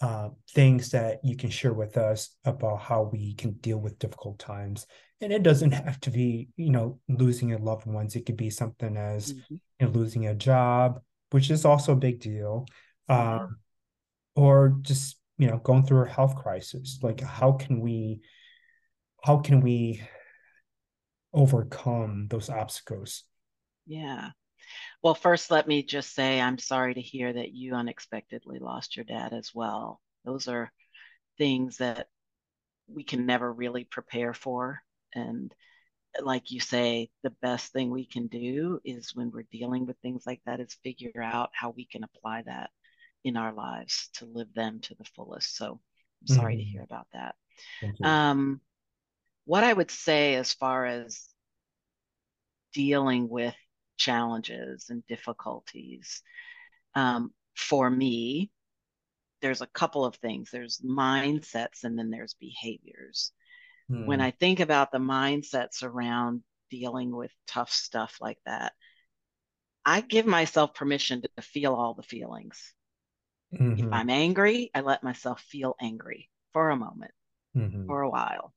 [0.00, 4.38] uh, things that you can share with us about how we can deal with difficult
[4.38, 4.86] times?
[5.20, 8.16] And it doesn't have to be, you know, losing a loved ones.
[8.16, 9.54] It could be something as mm-hmm.
[9.54, 11.00] you know, losing a job,
[11.30, 12.66] which is also a big deal,
[13.08, 13.58] um,
[14.34, 16.98] or just you know going through a health crisis.
[17.02, 18.20] Like how can we,
[19.22, 20.00] how can we
[21.32, 23.24] overcome those obstacles?
[23.86, 24.30] Yeah.
[25.02, 29.04] Well, first, let me just say I'm sorry to hear that you unexpectedly lost your
[29.04, 30.00] dad as well.
[30.24, 30.70] Those are
[31.38, 32.08] things that
[32.86, 34.80] we can never really prepare for.
[35.14, 35.54] And
[36.20, 40.24] like you say, the best thing we can do is when we're dealing with things
[40.26, 42.70] like that is figure out how we can apply that
[43.24, 45.56] in our lives to live them to the fullest.
[45.56, 45.80] So
[46.20, 46.60] I'm sorry mm-hmm.
[46.60, 47.34] to hear about that.
[48.04, 48.60] Um,
[49.44, 51.26] what I would say as far as
[52.72, 53.54] dealing with
[54.00, 56.22] challenges and difficulties,
[56.94, 58.50] um, for me,
[59.42, 60.50] there's a couple of things.
[60.50, 63.32] There's mindsets and then there's behaviors.
[63.86, 64.24] When hmm.
[64.26, 68.72] I think about the mindsets around dealing with tough stuff like that,
[69.84, 72.72] I give myself permission to feel all the feelings.
[73.52, 73.86] Mm-hmm.
[73.86, 77.10] If I'm angry, I let myself feel angry for a moment,
[77.56, 77.86] mm-hmm.
[77.86, 78.54] for a while.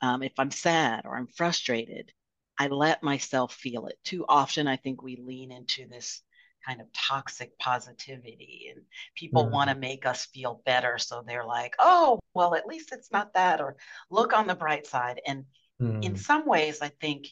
[0.00, 2.10] Um, if I'm sad or I'm frustrated,
[2.58, 3.98] I let myself feel it.
[4.04, 6.22] Too often, I think we lean into this
[6.66, 8.84] kind of toxic positivity and
[9.14, 9.50] people mm.
[9.50, 13.32] want to make us feel better so they're like oh well at least it's not
[13.34, 13.76] that or
[14.10, 15.44] look on the bright side and
[15.80, 16.04] mm.
[16.04, 17.28] in some ways i think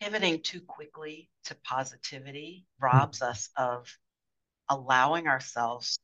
[0.00, 3.28] pivoting too quickly to positivity robs mm.
[3.28, 3.86] us of
[4.68, 5.98] allowing ourselves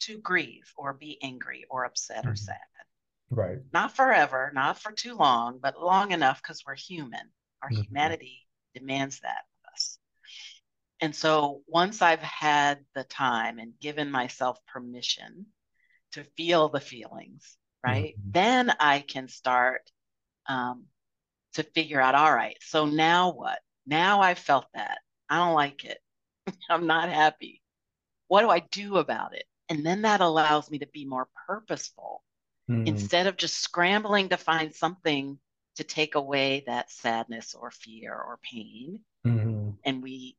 [0.00, 2.34] to grieve or be angry or upset or mm-hmm.
[2.36, 2.58] sad
[3.30, 7.30] right not forever not for too long but long enough because we're human
[7.64, 7.82] our mm-hmm.
[7.82, 9.98] humanity demands that of us.
[11.00, 15.46] and so once I've had the time and given myself permission
[16.12, 18.30] to feel the feelings, right, mm-hmm.
[18.32, 19.90] then I can start
[20.48, 20.84] um,
[21.54, 23.58] to figure out all right, so now what?
[23.86, 24.98] Now I felt that.
[25.28, 25.98] I don't like it.
[26.70, 27.62] I'm not happy.
[28.28, 29.44] What do I do about it?
[29.68, 32.22] And then that allows me to be more purposeful
[32.70, 32.86] mm.
[32.86, 35.38] instead of just scrambling to find something
[35.76, 39.00] to take away that sadness or fear or pain.
[39.26, 39.70] Mm-hmm.
[39.84, 40.36] And we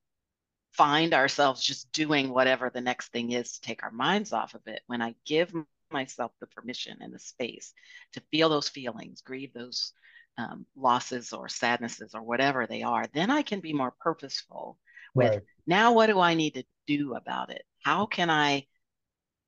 [0.74, 4.62] find ourselves just doing whatever the next thing is to take our minds off of
[4.68, 4.82] it.
[4.88, 5.54] When I give
[5.92, 7.74] myself the permission and the space
[8.14, 9.94] to feel those feelings, grieve those
[10.38, 14.78] um, losses or sadnesses or whatever they are, then I can be more purposeful
[15.14, 15.42] with right.
[15.66, 17.64] now what do I need to do about it?
[17.84, 18.66] How can I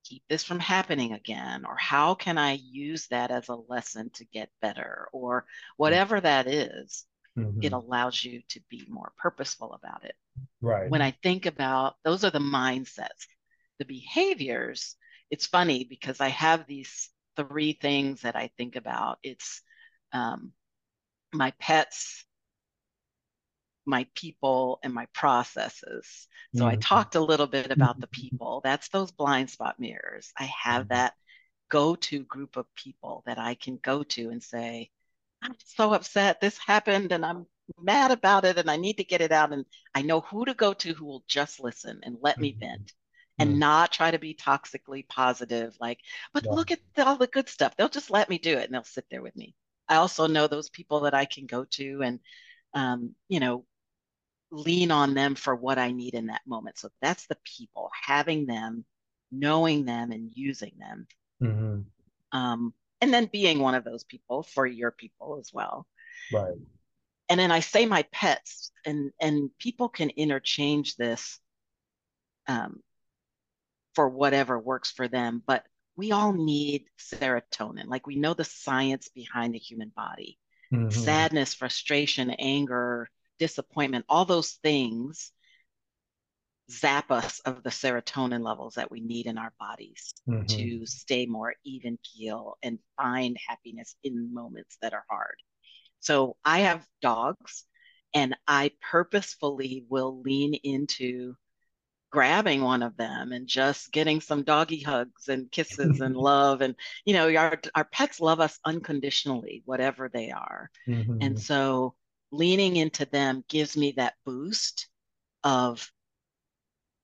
[0.07, 1.65] keep this from happening again?
[1.65, 5.07] Or how can I use that as a lesson to get better?
[5.11, 5.45] Or
[5.77, 7.05] whatever that is,
[7.37, 7.59] mm-hmm.
[7.61, 10.15] it allows you to be more purposeful about it.
[10.61, 10.89] Right.
[10.89, 13.27] When I think about those are the mindsets,
[13.79, 14.95] the behaviors.
[15.29, 19.19] It's funny because I have these three things that I think about.
[19.23, 19.61] It's
[20.13, 20.53] um,
[21.33, 22.25] my pets,
[23.87, 26.27] my people and my processes.
[26.55, 26.69] So mm-hmm.
[26.69, 28.61] I talked a little bit about the people.
[28.63, 30.31] That's those blind spot mirrors.
[30.37, 30.93] I have mm-hmm.
[30.93, 31.13] that
[31.69, 34.89] go to group of people that I can go to and say,
[35.41, 36.41] I'm so upset.
[36.41, 37.45] This happened and I'm
[37.81, 39.53] mad about it and I need to get it out.
[39.53, 42.41] And I know who to go to who will just listen and let mm-hmm.
[42.41, 42.93] me vent
[43.39, 43.59] and mm-hmm.
[43.59, 45.75] not try to be toxically positive.
[45.79, 45.99] Like,
[46.33, 46.51] but yeah.
[46.51, 47.75] look at all the good stuff.
[47.75, 49.55] They'll just let me do it and they'll sit there with me.
[49.89, 52.19] I also know those people that I can go to and,
[52.73, 53.65] um, you know,
[54.51, 56.77] lean on them for what I need in that moment.
[56.77, 58.85] So that's the people, having them,
[59.31, 61.07] knowing them, and using them.
[61.41, 62.37] Mm-hmm.
[62.37, 65.85] Um, and then being one of those people for your people as well.
[66.33, 66.55] Right.
[67.29, 71.39] And then I say my pets, and and people can interchange this
[72.47, 72.81] um,
[73.95, 75.43] for whatever works for them.
[75.45, 75.65] But
[75.97, 77.87] we all need serotonin.
[77.87, 80.39] Like we know the science behind the human body.
[80.73, 80.89] Mm-hmm.
[80.89, 85.31] Sadness, frustration, anger, disappointment, all those things
[86.69, 90.45] zap us of the serotonin levels that we need in our bodies mm-hmm.
[90.45, 95.35] to stay more even keel and find happiness in moments that are hard.
[95.99, 97.63] So I have dogs
[98.13, 101.35] and I purposefully will lean into
[102.09, 106.73] grabbing one of them and just getting some doggy hugs and kisses and love and
[107.05, 111.17] you know our our pets love us unconditionally whatever they are mm-hmm.
[111.19, 111.93] and so
[112.31, 114.87] leaning into them gives me that boost
[115.43, 115.91] of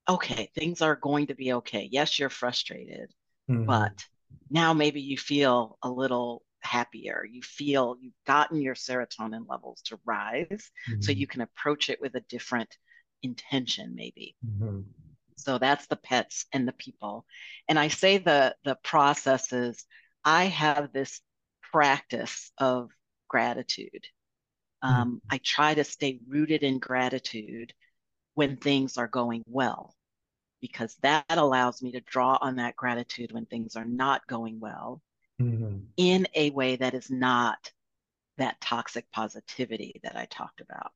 [0.09, 3.11] okay things are going to be okay yes you're frustrated
[3.49, 3.65] mm-hmm.
[3.65, 4.05] but
[4.49, 9.99] now maybe you feel a little happier you feel you've gotten your serotonin levels to
[10.05, 11.01] rise mm-hmm.
[11.01, 12.78] so you can approach it with a different
[13.21, 14.82] intention maybe mm-hmm.
[15.38, 17.26] so that's the pets and the people
[17.69, 19.86] and i say the the processes
[20.26, 21.21] i have this
[21.74, 22.91] practice of
[23.28, 24.05] gratitude.
[24.84, 27.73] Um, I try to stay rooted in gratitude
[28.36, 29.95] when things are going well,
[30.59, 35.01] because that allows me to draw on that gratitude when things are not going well
[35.41, 35.77] mm-hmm.
[35.95, 37.71] in a way that is not
[38.38, 40.91] that toxic positivity that I talked about.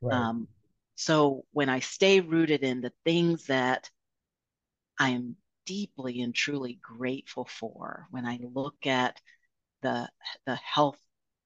[0.00, 0.14] Right.
[0.14, 0.48] Um,
[0.94, 3.90] so when I stay rooted in the things that
[5.00, 5.36] I am
[5.66, 9.20] deeply and truly grateful for, when I look at
[9.82, 10.08] the
[10.46, 10.98] the health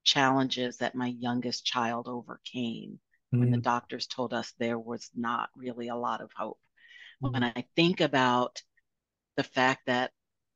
[0.07, 2.99] challenges that my youngest child overcame
[3.35, 3.41] mm-hmm.
[3.41, 3.63] when the mm.
[3.63, 6.59] doctors told us there was not really a lot of hope.
[7.23, 7.33] Mm-hmm.
[7.33, 8.63] When I think about
[9.37, 10.13] the fact that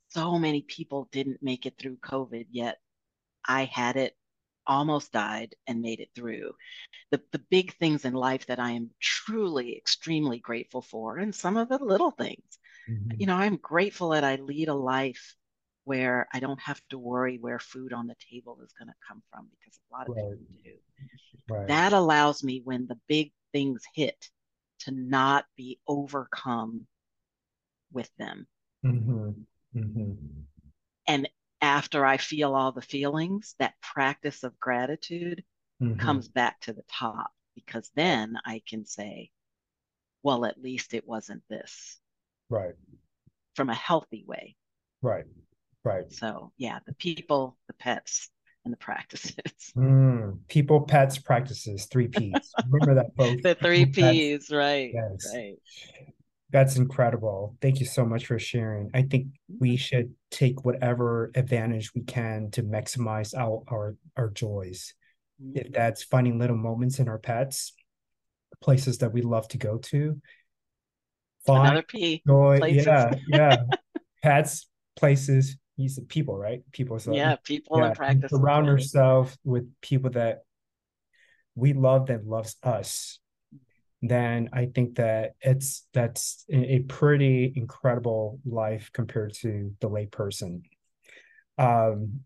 [0.08, 2.78] so many people didn't make it through COVID, yet
[3.46, 4.16] I had it,
[4.66, 6.52] almost died, and made it through.
[7.10, 11.56] The, the big things in life that I am truly extremely grateful for, and some
[11.56, 12.58] of the little things.
[12.88, 13.20] Mm-hmm.
[13.20, 15.36] You know, I'm grateful that I lead a life
[15.84, 19.22] where I don't have to worry where food on the table is going to come
[19.30, 20.38] from because a lot of right.
[20.38, 21.54] people do.
[21.54, 21.68] Right.
[21.68, 24.30] That allows me when the big things hit
[24.80, 26.86] to not be overcome
[27.92, 28.46] with them.
[28.84, 29.30] Mm-hmm.
[29.76, 30.12] Mm-hmm.
[31.06, 31.28] And
[31.60, 35.42] after I feel all the feelings, that practice of gratitude
[35.82, 35.98] mm-hmm.
[35.98, 39.30] comes back to the top because then I can say,
[40.22, 41.98] well, at least it wasn't this.
[42.48, 42.74] Right.
[43.54, 44.56] From a healthy way.
[45.02, 45.24] Right.
[45.84, 46.10] Right.
[46.10, 48.30] So yeah, the people, the pets,
[48.64, 49.72] and the practices.
[49.76, 52.52] Mm, people, pets, practices, three P's.
[52.68, 53.42] Remember that, folks.
[53.42, 54.90] the three P's, right.
[54.92, 55.32] Yes.
[55.34, 55.56] Right.
[56.52, 57.56] That's incredible.
[57.62, 58.90] Thank you so much for sharing.
[58.92, 59.28] I think
[59.60, 59.76] we mm-hmm.
[59.76, 64.94] should take whatever advantage we can to maximize our our, our joys.
[65.42, 65.58] Mm-hmm.
[65.58, 67.72] If that's finding little moments in our pets,
[68.60, 70.20] places that we love to go to.
[71.46, 72.22] Find Another P.
[72.26, 72.58] Joy.
[72.58, 72.86] Places.
[72.86, 73.56] Yeah, yeah.
[74.22, 76.62] pets, places, he's people, right?
[76.72, 76.98] People.
[76.98, 78.30] So yeah, people yeah, and practice.
[78.30, 80.40] Surround yourself with people that
[81.54, 83.18] we love that loves us.
[84.02, 90.62] then I think that it's that's a pretty incredible life compared to the layperson.
[91.58, 92.20] Um,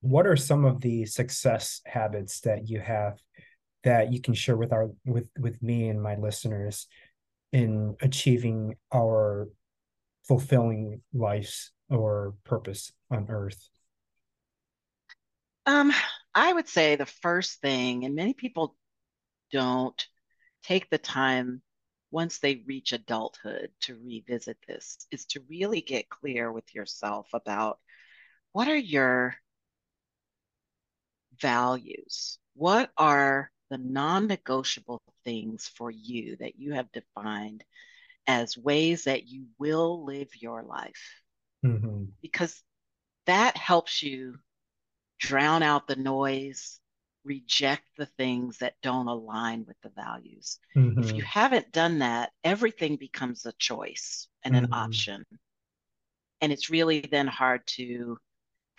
[0.00, 3.18] what are some of the success habits that you have
[3.84, 6.86] that you can share with our with with me and my listeners
[7.52, 9.48] in achieving our
[10.26, 13.68] fulfilling lives or purpose on earth?
[15.66, 15.92] Um,
[16.34, 18.76] I would say the first thing, and many people
[19.52, 20.06] don't
[20.62, 21.62] take the time
[22.10, 27.78] once they reach adulthood to revisit this, is to really get clear with yourself about
[28.52, 29.34] what are your
[31.40, 32.38] values?
[32.54, 37.64] What are the non negotiable things for you that you have defined
[38.26, 41.23] as ways that you will live your life?
[41.64, 42.04] Mm-hmm.
[42.22, 42.62] Because
[43.26, 44.36] that helps you
[45.18, 46.80] drown out the noise,
[47.24, 50.58] reject the things that don't align with the values.
[50.76, 51.00] Mm-hmm.
[51.00, 54.66] If you haven't done that, everything becomes a choice and mm-hmm.
[54.66, 55.24] an option.
[56.40, 58.18] And it's really then hard to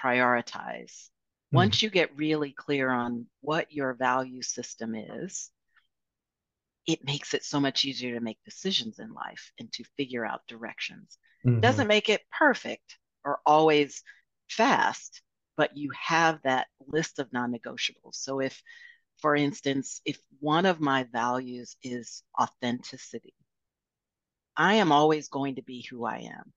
[0.01, 0.91] prioritize.
[0.91, 1.57] Mm-hmm.
[1.57, 5.49] Once you get really clear on what your value system is,
[6.85, 10.45] it makes it so much easier to make decisions in life and to figure out
[10.47, 11.17] directions.
[11.45, 11.59] Mm-hmm.
[11.59, 14.03] Doesn't make it perfect or always
[14.49, 15.21] fast,
[15.57, 18.15] but you have that list of non-negotiables.
[18.15, 18.61] So if,
[19.21, 23.33] for instance, if one of my values is authenticity,
[24.57, 26.53] I am always going to be who I am.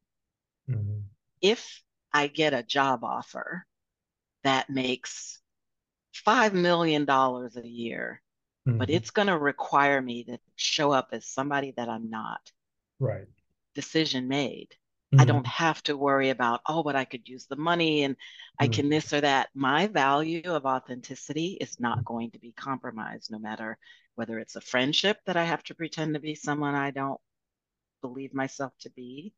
[0.70, 0.98] Mm-hmm.
[1.40, 1.82] If
[2.12, 3.64] I get a job offer
[4.44, 5.40] that makes
[6.26, 8.22] $5 million a year,
[8.66, 8.78] mm-hmm.
[8.78, 12.40] but it's going to require me to show up as somebody that I'm not.
[12.98, 13.26] Right.
[13.78, 14.70] Decision made.
[15.14, 15.20] Mm-hmm.
[15.20, 18.64] I don't have to worry about, oh, but I could use the money and mm-hmm.
[18.64, 19.50] I can this or that.
[19.54, 23.78] My value of authenticity is not going to be compromised, no matter
[24.16, 27.20] whether it's a friendship that I have to pretend to be someone I don't
[28.02, 29.32] believe myself to be,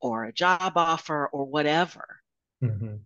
[0.00, 2.20] or a job offer, or whatever.
[2.60, 2.96] Mm-hmm.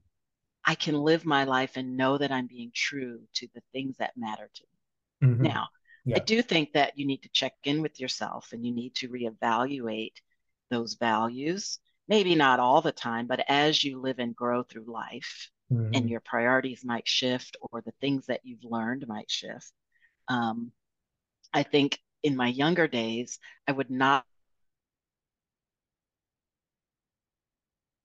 [0.64, 4.16] I can live my life and know that I'm being true to the things that
[4.16, 5.28] matter to me.
[5.28, 5.42] Mm-hmm.
[5.42, 5.68] Now,
[6.06, 6.16] yeah.
[6.16, 9.08] I do think that you need to check in with yourself and you need to
[9.10, 10.14] reevaluate
[10.70, 11.78] those values
[12.10, 15.94] maybe not all the time, but as you live and grow through life mm-hmm.
[15.94, 19.72] and your priorities might shift or the things that you've learned might shift.
[20.26, 20.72] Um,
[21.54, 24.24] I think in my younger days, I would not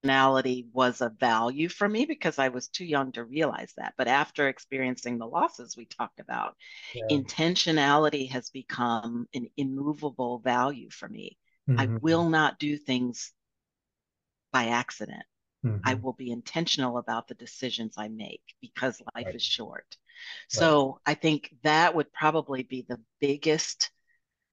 [0.05, 3.95] personality was a value for me because I was too young to realize that.
[3.97, 6.55] But after experiencing the losses we talked about,
[6.93, 7.05] yeah.
[7.09, 11.37] intentionality has become an immovable value for me.
[11.69, 11.79] Mm-hmm.
[11.79, 13.31] I will not do things
[14.51, 15.23] by accident.
[15.65, 15.79] Mm-hmm.
[15.83, 19.35] I will be intentional about the decisions I make because life right.
[19.35, 19.97] is short.
[20.47, 21.11] So right.
[21.11, 23.91] I think that would probably be the biggest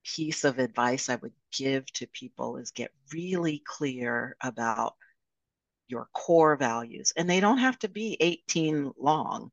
[0.05, 4.95] piece of advice I would give to people is get really clear about
[5.87, 7.13] your core values.
[7.17, 9.51] And they don't have to be 18 long.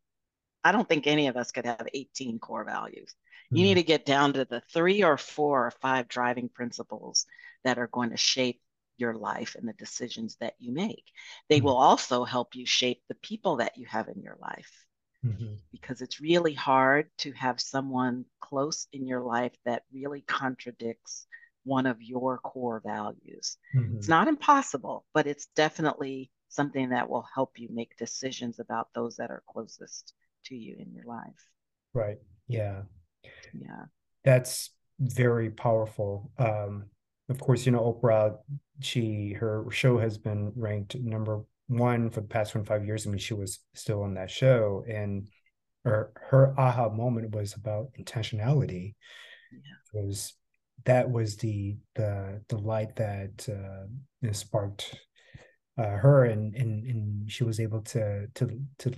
[0.63, 3.15] I don't think any of us could have 18 core values.
[3.45, 3.57] Mm-hmm.
[3.57, 7.25] You need to get down to the three or four or five driving principles
[7.63, 8.61] that are going to shape
[8.97, 11.05] your life and the decisions that you make.
[11.47, 11.65] They mm-hmm.
[11.65, 14.85] will also help you shape the people that you have in your life.
[15.25, 15.55] Mm-hmm.
[15.71, 21.27] Because it's really hard to have someone close in your life that really contradicts
[21.65, 23.57] one of your core values.
[23.75, 23.97] Mm-hmm.
[23.97, 29.17] It's not impossible, but it's definitely something that will help you make decisions about those
[29.17, 30.13] that are closest
[30.45, 31.45] to you in your life.
[31.93, 32.17] Right.
[32.47, 32.81] Yeah.
[33.53, 33.85] Yeah.
[34.23, 36.31] That's very powerful.
[36.37, 36.85] Um,
[37.29, 38.37] of course, you know, Oprah,
[38.81, 43.05] she her show has been ranked number one for the past 25 years.
[43.05, 44.83] I mean, she was still on that show.
[44.87, 45.27] And
[45.85, 48.95] her her aha moment was about intentionality.
[49.51, 49.99] Yeah.
[50.01, 50.33] It was
[50.85, 54.95] that was the the the light that uh, sparked
[55.77, 58.91] uh, her and, and and she was able to to to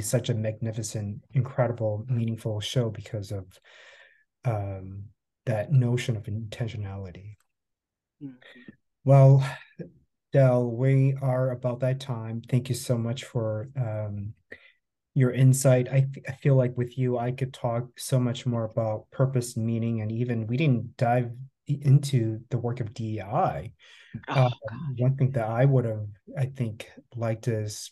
[0.00, 3.44] such a magnificent, incredible, meaningful show because of
[4.44, 5.04] um,
[5.46, 7.36] that notion of intentionality.
[8.22, 8.32] Mm-hmm.
[9.04, 9.48] Well,
[10.32, 12.42] Del, we are about that time.
[12.48, 14.34] Thank you so much for um,
[15.14, 15.88] your insight.
[15.88, 20.02] I, I feel like with you, I could talk so much more about purpose, meaning,
[20.02, 21.30] and even we didn't dive
[21.66, 23.72] into the work of DEI.
[24.28, 24.50] Oh, uh,
[24.96, 27.90] one thing that I would have, I think, liked is,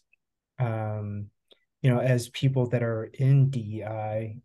[0.58, 1.26] um,
[1.86, 4.38] you know, as people that are in DEI,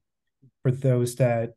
[0.61, 1.53] for those that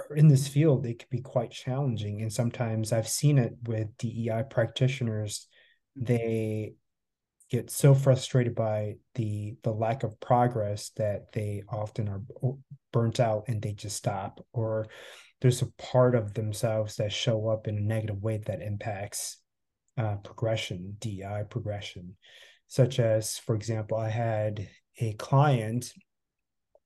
[0.00, 2.20] are in this field, it can be quite challenging.
[2.20, 5.46] And sometimes I've seen it with DEI practitioners.
[5.96, 6.12] Mm-hmm.
[6.12, 6.72] They
[7.48, 12.22] get so frustrated by the the lack of progress that they often are
[12.92, 14.88] burnt out and they just stop or
[15.40, 19.36] there's a part of themselves that show up in a negative way that impacts
[19.96, 22.16] uh, progression, DEI progression,
[22.70, 24.68] such as, for example, I had
[25.00, 25.92] a client,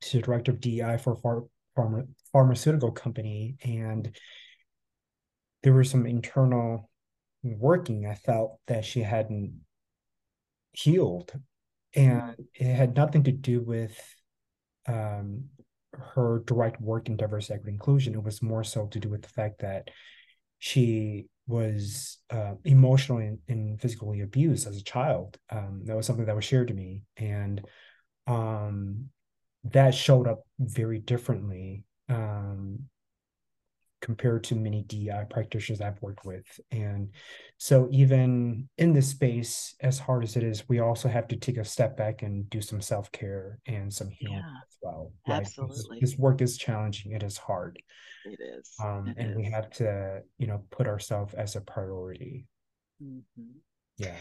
[0.02, 4.16] she's a director of DEI for a pharma, pharmaceutical company, and
[5.62, 6.88] there was some internal
[7.42, 9.60] working I felt that she hadn't
[10.72, 11.32] healed.
[11.94, 13.94] And it had nothing to do with
[14.88, 15.44] um,
[16.14, 18.14] her direct work in diversity, equity, inclusion.
[18.14, 19.90] It was more so to do with the fact that
[20.58, 25.36] she was uh, emotionally and, physically abused as a child.
[25.50, 27.60] Um, that was something that was shared to me, and
[28.26, 29.10] um,
[29.64, 32.84] that showed up very differently um,
[34.04, 36.44] compared to many DEI practitioners I've worked with.
[36.70, 37.08] And
[37.56, 41.56] so, even in this space, as hard as it is, we also have to take
[41.56, 45.12] a step back and do some self care and some healing yeah, as well.
[45.26, 45.40] Right?
[45.40, 46.00] Absolutely.
[46.00, 47.82] This, this, work is challenging, it is hard.
[48.26, 48.72] It is.
[48.82, 49.36] Um, it and is.
[49.38, 52.46] we have to, you know, put ourselves as a priority.
[53.02, 53.56] Mm-hmm.
[53.96, 54.16] Yeah.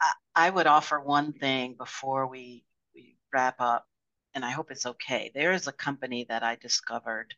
[0.00, 3.86] I, I would offer one thing before we, we wrap up,
[4.34, 5.30] and I hope it's okay.
[5.34, 7.34] There is a company that I discovered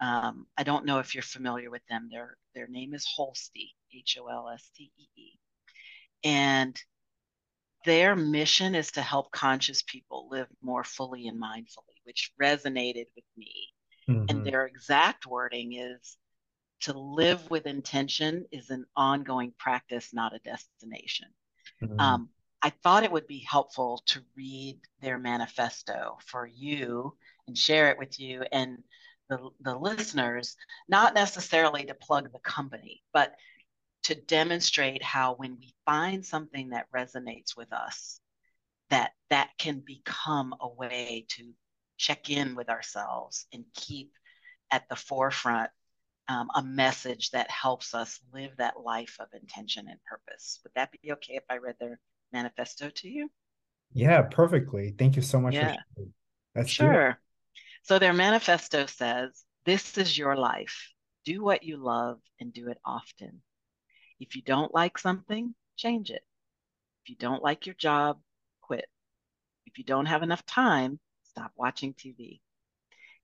[0.00, 2.08] um, I don't know if you're familiar with them.
[2.10, 5.38] Their their name is Holstee, H O L S T E E,
[6.24, 6.80] and
[7.84, 13.24] their mission is to help conscious people live more fully and mindfully, which resonated with
[13.36, 13.52] me.
[14.08, 14.24] Mm-hmm.
[14.28, 16.16] And their exact wording is
[16.82, 21.28] to live with intention is an ongoing practice, not a destination.
[21.82, 22.00] Mm-hmm.
[22.00, 22.28] Um,
[22.62, 27.98] I thought it would be helpful to read their manifesto for you and share it
[27.98, 28.78] with you and
[29.28, 30.56] the, the listeners,
[30.88, 33.34] not necessarily to plug the company, but
[34.04, 38.20] to demonstrate how when we find something that resonates with us,
[38.90, 41.52] that that can become a way to
[41.98, 44.12] check in with ourselves and keep
[44.70, 45.70] at the forefront
[46.28, 50.60] um, a message that helps us live that life of intention and purpose.
[50.62, 51.98] Would that be okay if I read their
[52.32, 53.30] manifesto to you?
[53.92, 54.94] Yeah, perfectly.
[54.98, 55.54] Thank you so much.
[55.54, 55.76] Yeah.
[56.66, 57.18] Sure.
[57.82, 60.92] So their manifesto says, This is your life.
[61.24, 63.42] Do what you love and do it often.
[64.20, 66.22] If you don't like something, change it.
[67.04, 68.20] If you don't like your job,
[68.60, 68.88] quit.
[69.66, 72.40] If you don't have enough time, stop watching TV.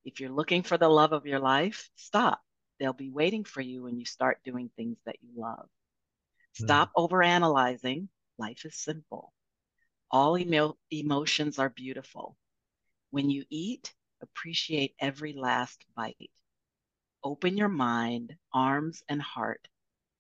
[0.05, 2.41] If you're looking for the love of your life, stop.
[2.79, 5.69] They'll be waiting for you when you start doing things that you love.
[6.59, 6.65] Hmm.
[6.65, 7.09] Stop mm.
[7.09, 8.09] overanalyzing.
[8.39, 9.33] Life is simple.
[10.11, 12.37] All emo- emotions are beautiful.
[13.11, 13.95] When you eat,
[14.25, 16.31] appreciate every last bite.
[17.22, 19.68] Open your mind, arms, and heart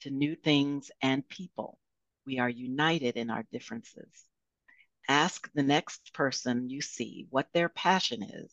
[0.00, 1.78] to new things and people.
[2.26, 4.24] We are united in our differences.
[5.08, 8.50] Ask the next person you see what their passion is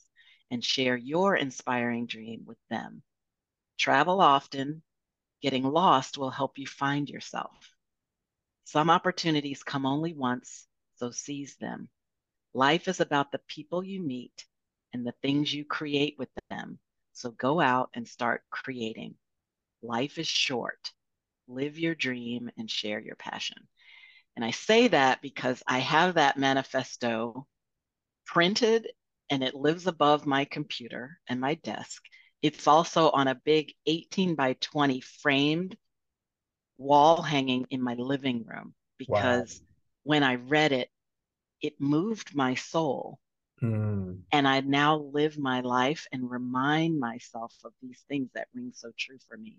[0.50, 3.04] and share your inspiring dream with them.
[3.78, 4.84] Travel often.
[5.42, 7.74] Getting lost will help you find yourself.
[8.66, 11.90] Some opportunities come only once, so seize them.
[12.54, 14.46] Life is about the people you meet
[14.94, 16.80] and the things you create with them.
[17.14, 19.16] So go out and start creating.
[19.82, 20.92] Life is short.
[21.48, 23.58] Live your dream and share your passion.
[24.36, 27.48] And I say that because I have that manifesto
[28.26, 28.88] printed
[29.30, 32.04] and it lives above my computer and my desk.
[32.42, 35.78] It's also on a big 18 by 20 framed
[36.78, 39.68] wall hanging in my living room because wow.
[40.04, 40.90] when I read it,
[41.62, 43.20] it moved my soul
[43.64, 44.22] Mm.
[44.32, 48.92] And I now live my life and remind myself of these things that ring so
[48.98, 49.58] true for me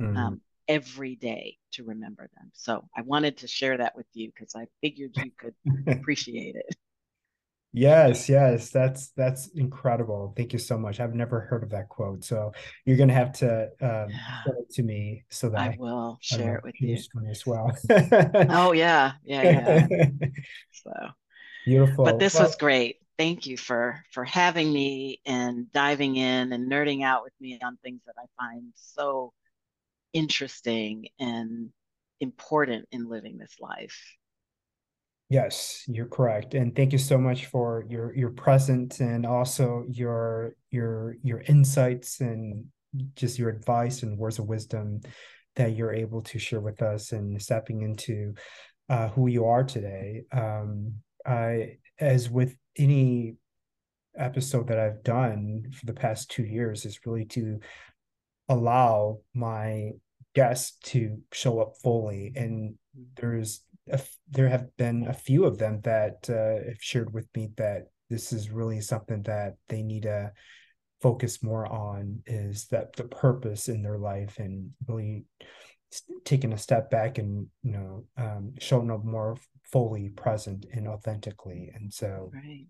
[0.00, 0.16] mm.
[0.16, 2.50] um, every day to remember them.
[2.54, 5.54] So I wanted to share that with you because I figured you could
[5.86, 6.76] appreciate it.
[7.72, 10.34] Yes, yes, that's that's incredible.
[10.36, 10.98] Thank you so much.
[10.98, 12.52] I've never heard of that quote, so
[12.84, 14.42] you're gonna have to um, yeah.
[14.58, 16.98] it to me so that I will I, share I it with you
[17.30, 17.70] as well.
[18.50, 20.06] oh yeah, yeah, yeah.
[20.72, 20.92] so
[21.64, 22.04] beautiful.
[22.06, 26.72] But this well, was great thank you for for having me and diving in and
[26.72, 29.34] nerding out with me on things that I find so
[30.14, 31.68] interesting and
[32.20, 34.16] important in living this life.
[35.28, 36.54] Yes, you're correct.
[36.54, 42.20] And thank you so much for your your presence and also your your your insights
[42.20, 42.64] and
[43.16, 45.02] just your advice and words of wisdom
[45.56, 48.32] that you're able to share with us and stepping into
[48.88, 50.22] uh, who you are today.
[50.32, 50.94] Um,
[51.26, 53.36] I, as with any
[54.16, 57.60] episode that I've done for the past two years is really to
[58.48, 59.90] allow my
[60.34, 62.32] guests to show up fully.
[62.34, 62.74] And
[63.16, 64.00] there's a,
[64.30, 68.32] there have been a few of them that uh, have shared with me that this
[68.32, 70.32] is really something that they need to
[71.00, 75.24] focus more on is that the purpose in their life and really
[76.24, 81.70] taking a step back and you know um, showing up more fully present and authentically.
[81.74, 82.66] And so right.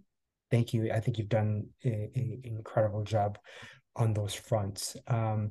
[0.51, 0.93] thank you.
[0.93, 3.39] I think you've done an incredible job
[3.97, 4.97] on those fronts.
[5.09, 5.51] Um,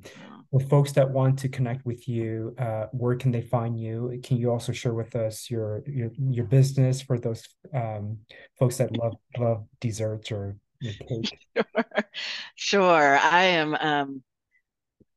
[0.52, 4.20] for folks that want to connect with you uh, where can they find you?
[4.24, 7.44] Can you also share with us your your, your business for those
[7.74, 8.20] um,
[8.58, 11.22] folks that love love desserts or sure.
[12.56, 13.18] sure.
[13.18, 14.24] I am um,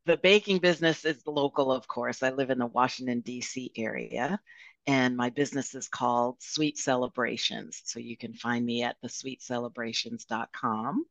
[0.04, 2.22] the baking business is local, of course.
[2.22, 3.72] I live in the Washington, D.C.
[3.76, 4.40] area,
[4.86, 7.82] and my business is called Sweet Celebrations.
[7.84, 11.04] So you can find me at thesweetcelebrations.com.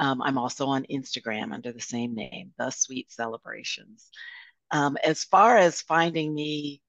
[0.00, 4.10] Um, I'm also on Instagram under the same name, The Sweet Celebrations.
[4.72, 6.82] Um, as far as finding me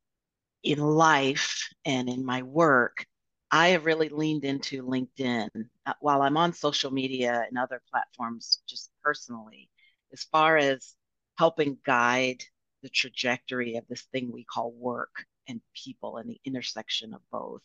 [0.64, 3.06] in life and in my work,
[3.52, 5.50] I have really leaned into LinkedIn.
[5.86, 9.70] Uh, while I'm on social media and other platforms, just personally,
[10.14, 10.96] as far as
[11.42, 12.44] helping guide
[12.84, 17.64] the trajectory of this thing we call work and people and the intersection of both.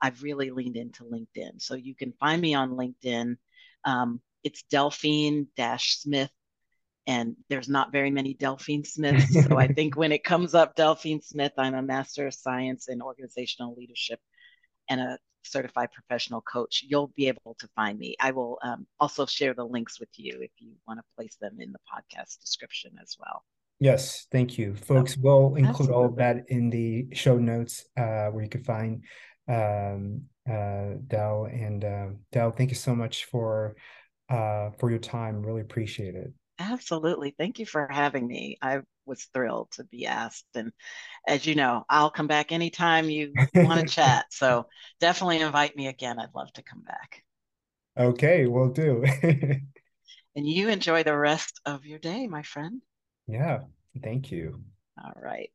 [0.00, 1.60] I've really leaned into LinkedIn.
[1.60, 3.36] So you can find me on LinkedIn.
[3.84, 6.30] Um, it's Delphine Smith,
[7.06, 9.44] and there's not very many Delphine Smiths.
[9.46, 13.02] so I think when it comes up Delphine Smith, I'm a Master of Science in
[13.02, 14.20] Organizational Leadership
[14.88, 16.84] and a certified professional coach.
[16.86, 18.16] You'll be able to find me.
[18.20, 21.56] I will um, also share the links with you if you want to place them
[21.60, 23.44] in the podcast description as well.
[23.78, 25.16] Yes, thank you, folks.
[25.16, 25.94] We'll include absolutely.
[25.94, 29.04] all of that in the show notes uh, where you can find
[29.48, 32.50] um, uh, Del and uh, Del.
[32.50, 33.76] Thank you so much for
[34.28, 35.42] uh, for your time.
[35.42, 36.32] Really appreciate it.
[36.60, 37.32] Absolutely.
[37.36, 38.56] Thank you for having me.
[38.62, 40.46] I was thrilled to be asked.
[40.54, 40.72] And
[41.26, 44.26] as you know, I'll come back anytime you want to chat.
[44.32, 44.68] So
[45.00, 46.18] definitely invite me again.
[46.20, 47.24] I'd love to come back.
[47.96, 49.04] Okay, we'll do.
[50.34, 52.82] and you enjoy the rest of your day, my friend.
[53.26, 53.64] Yeah,
[54.02, 54.62] thank you.
[55.02, 55.50] All right.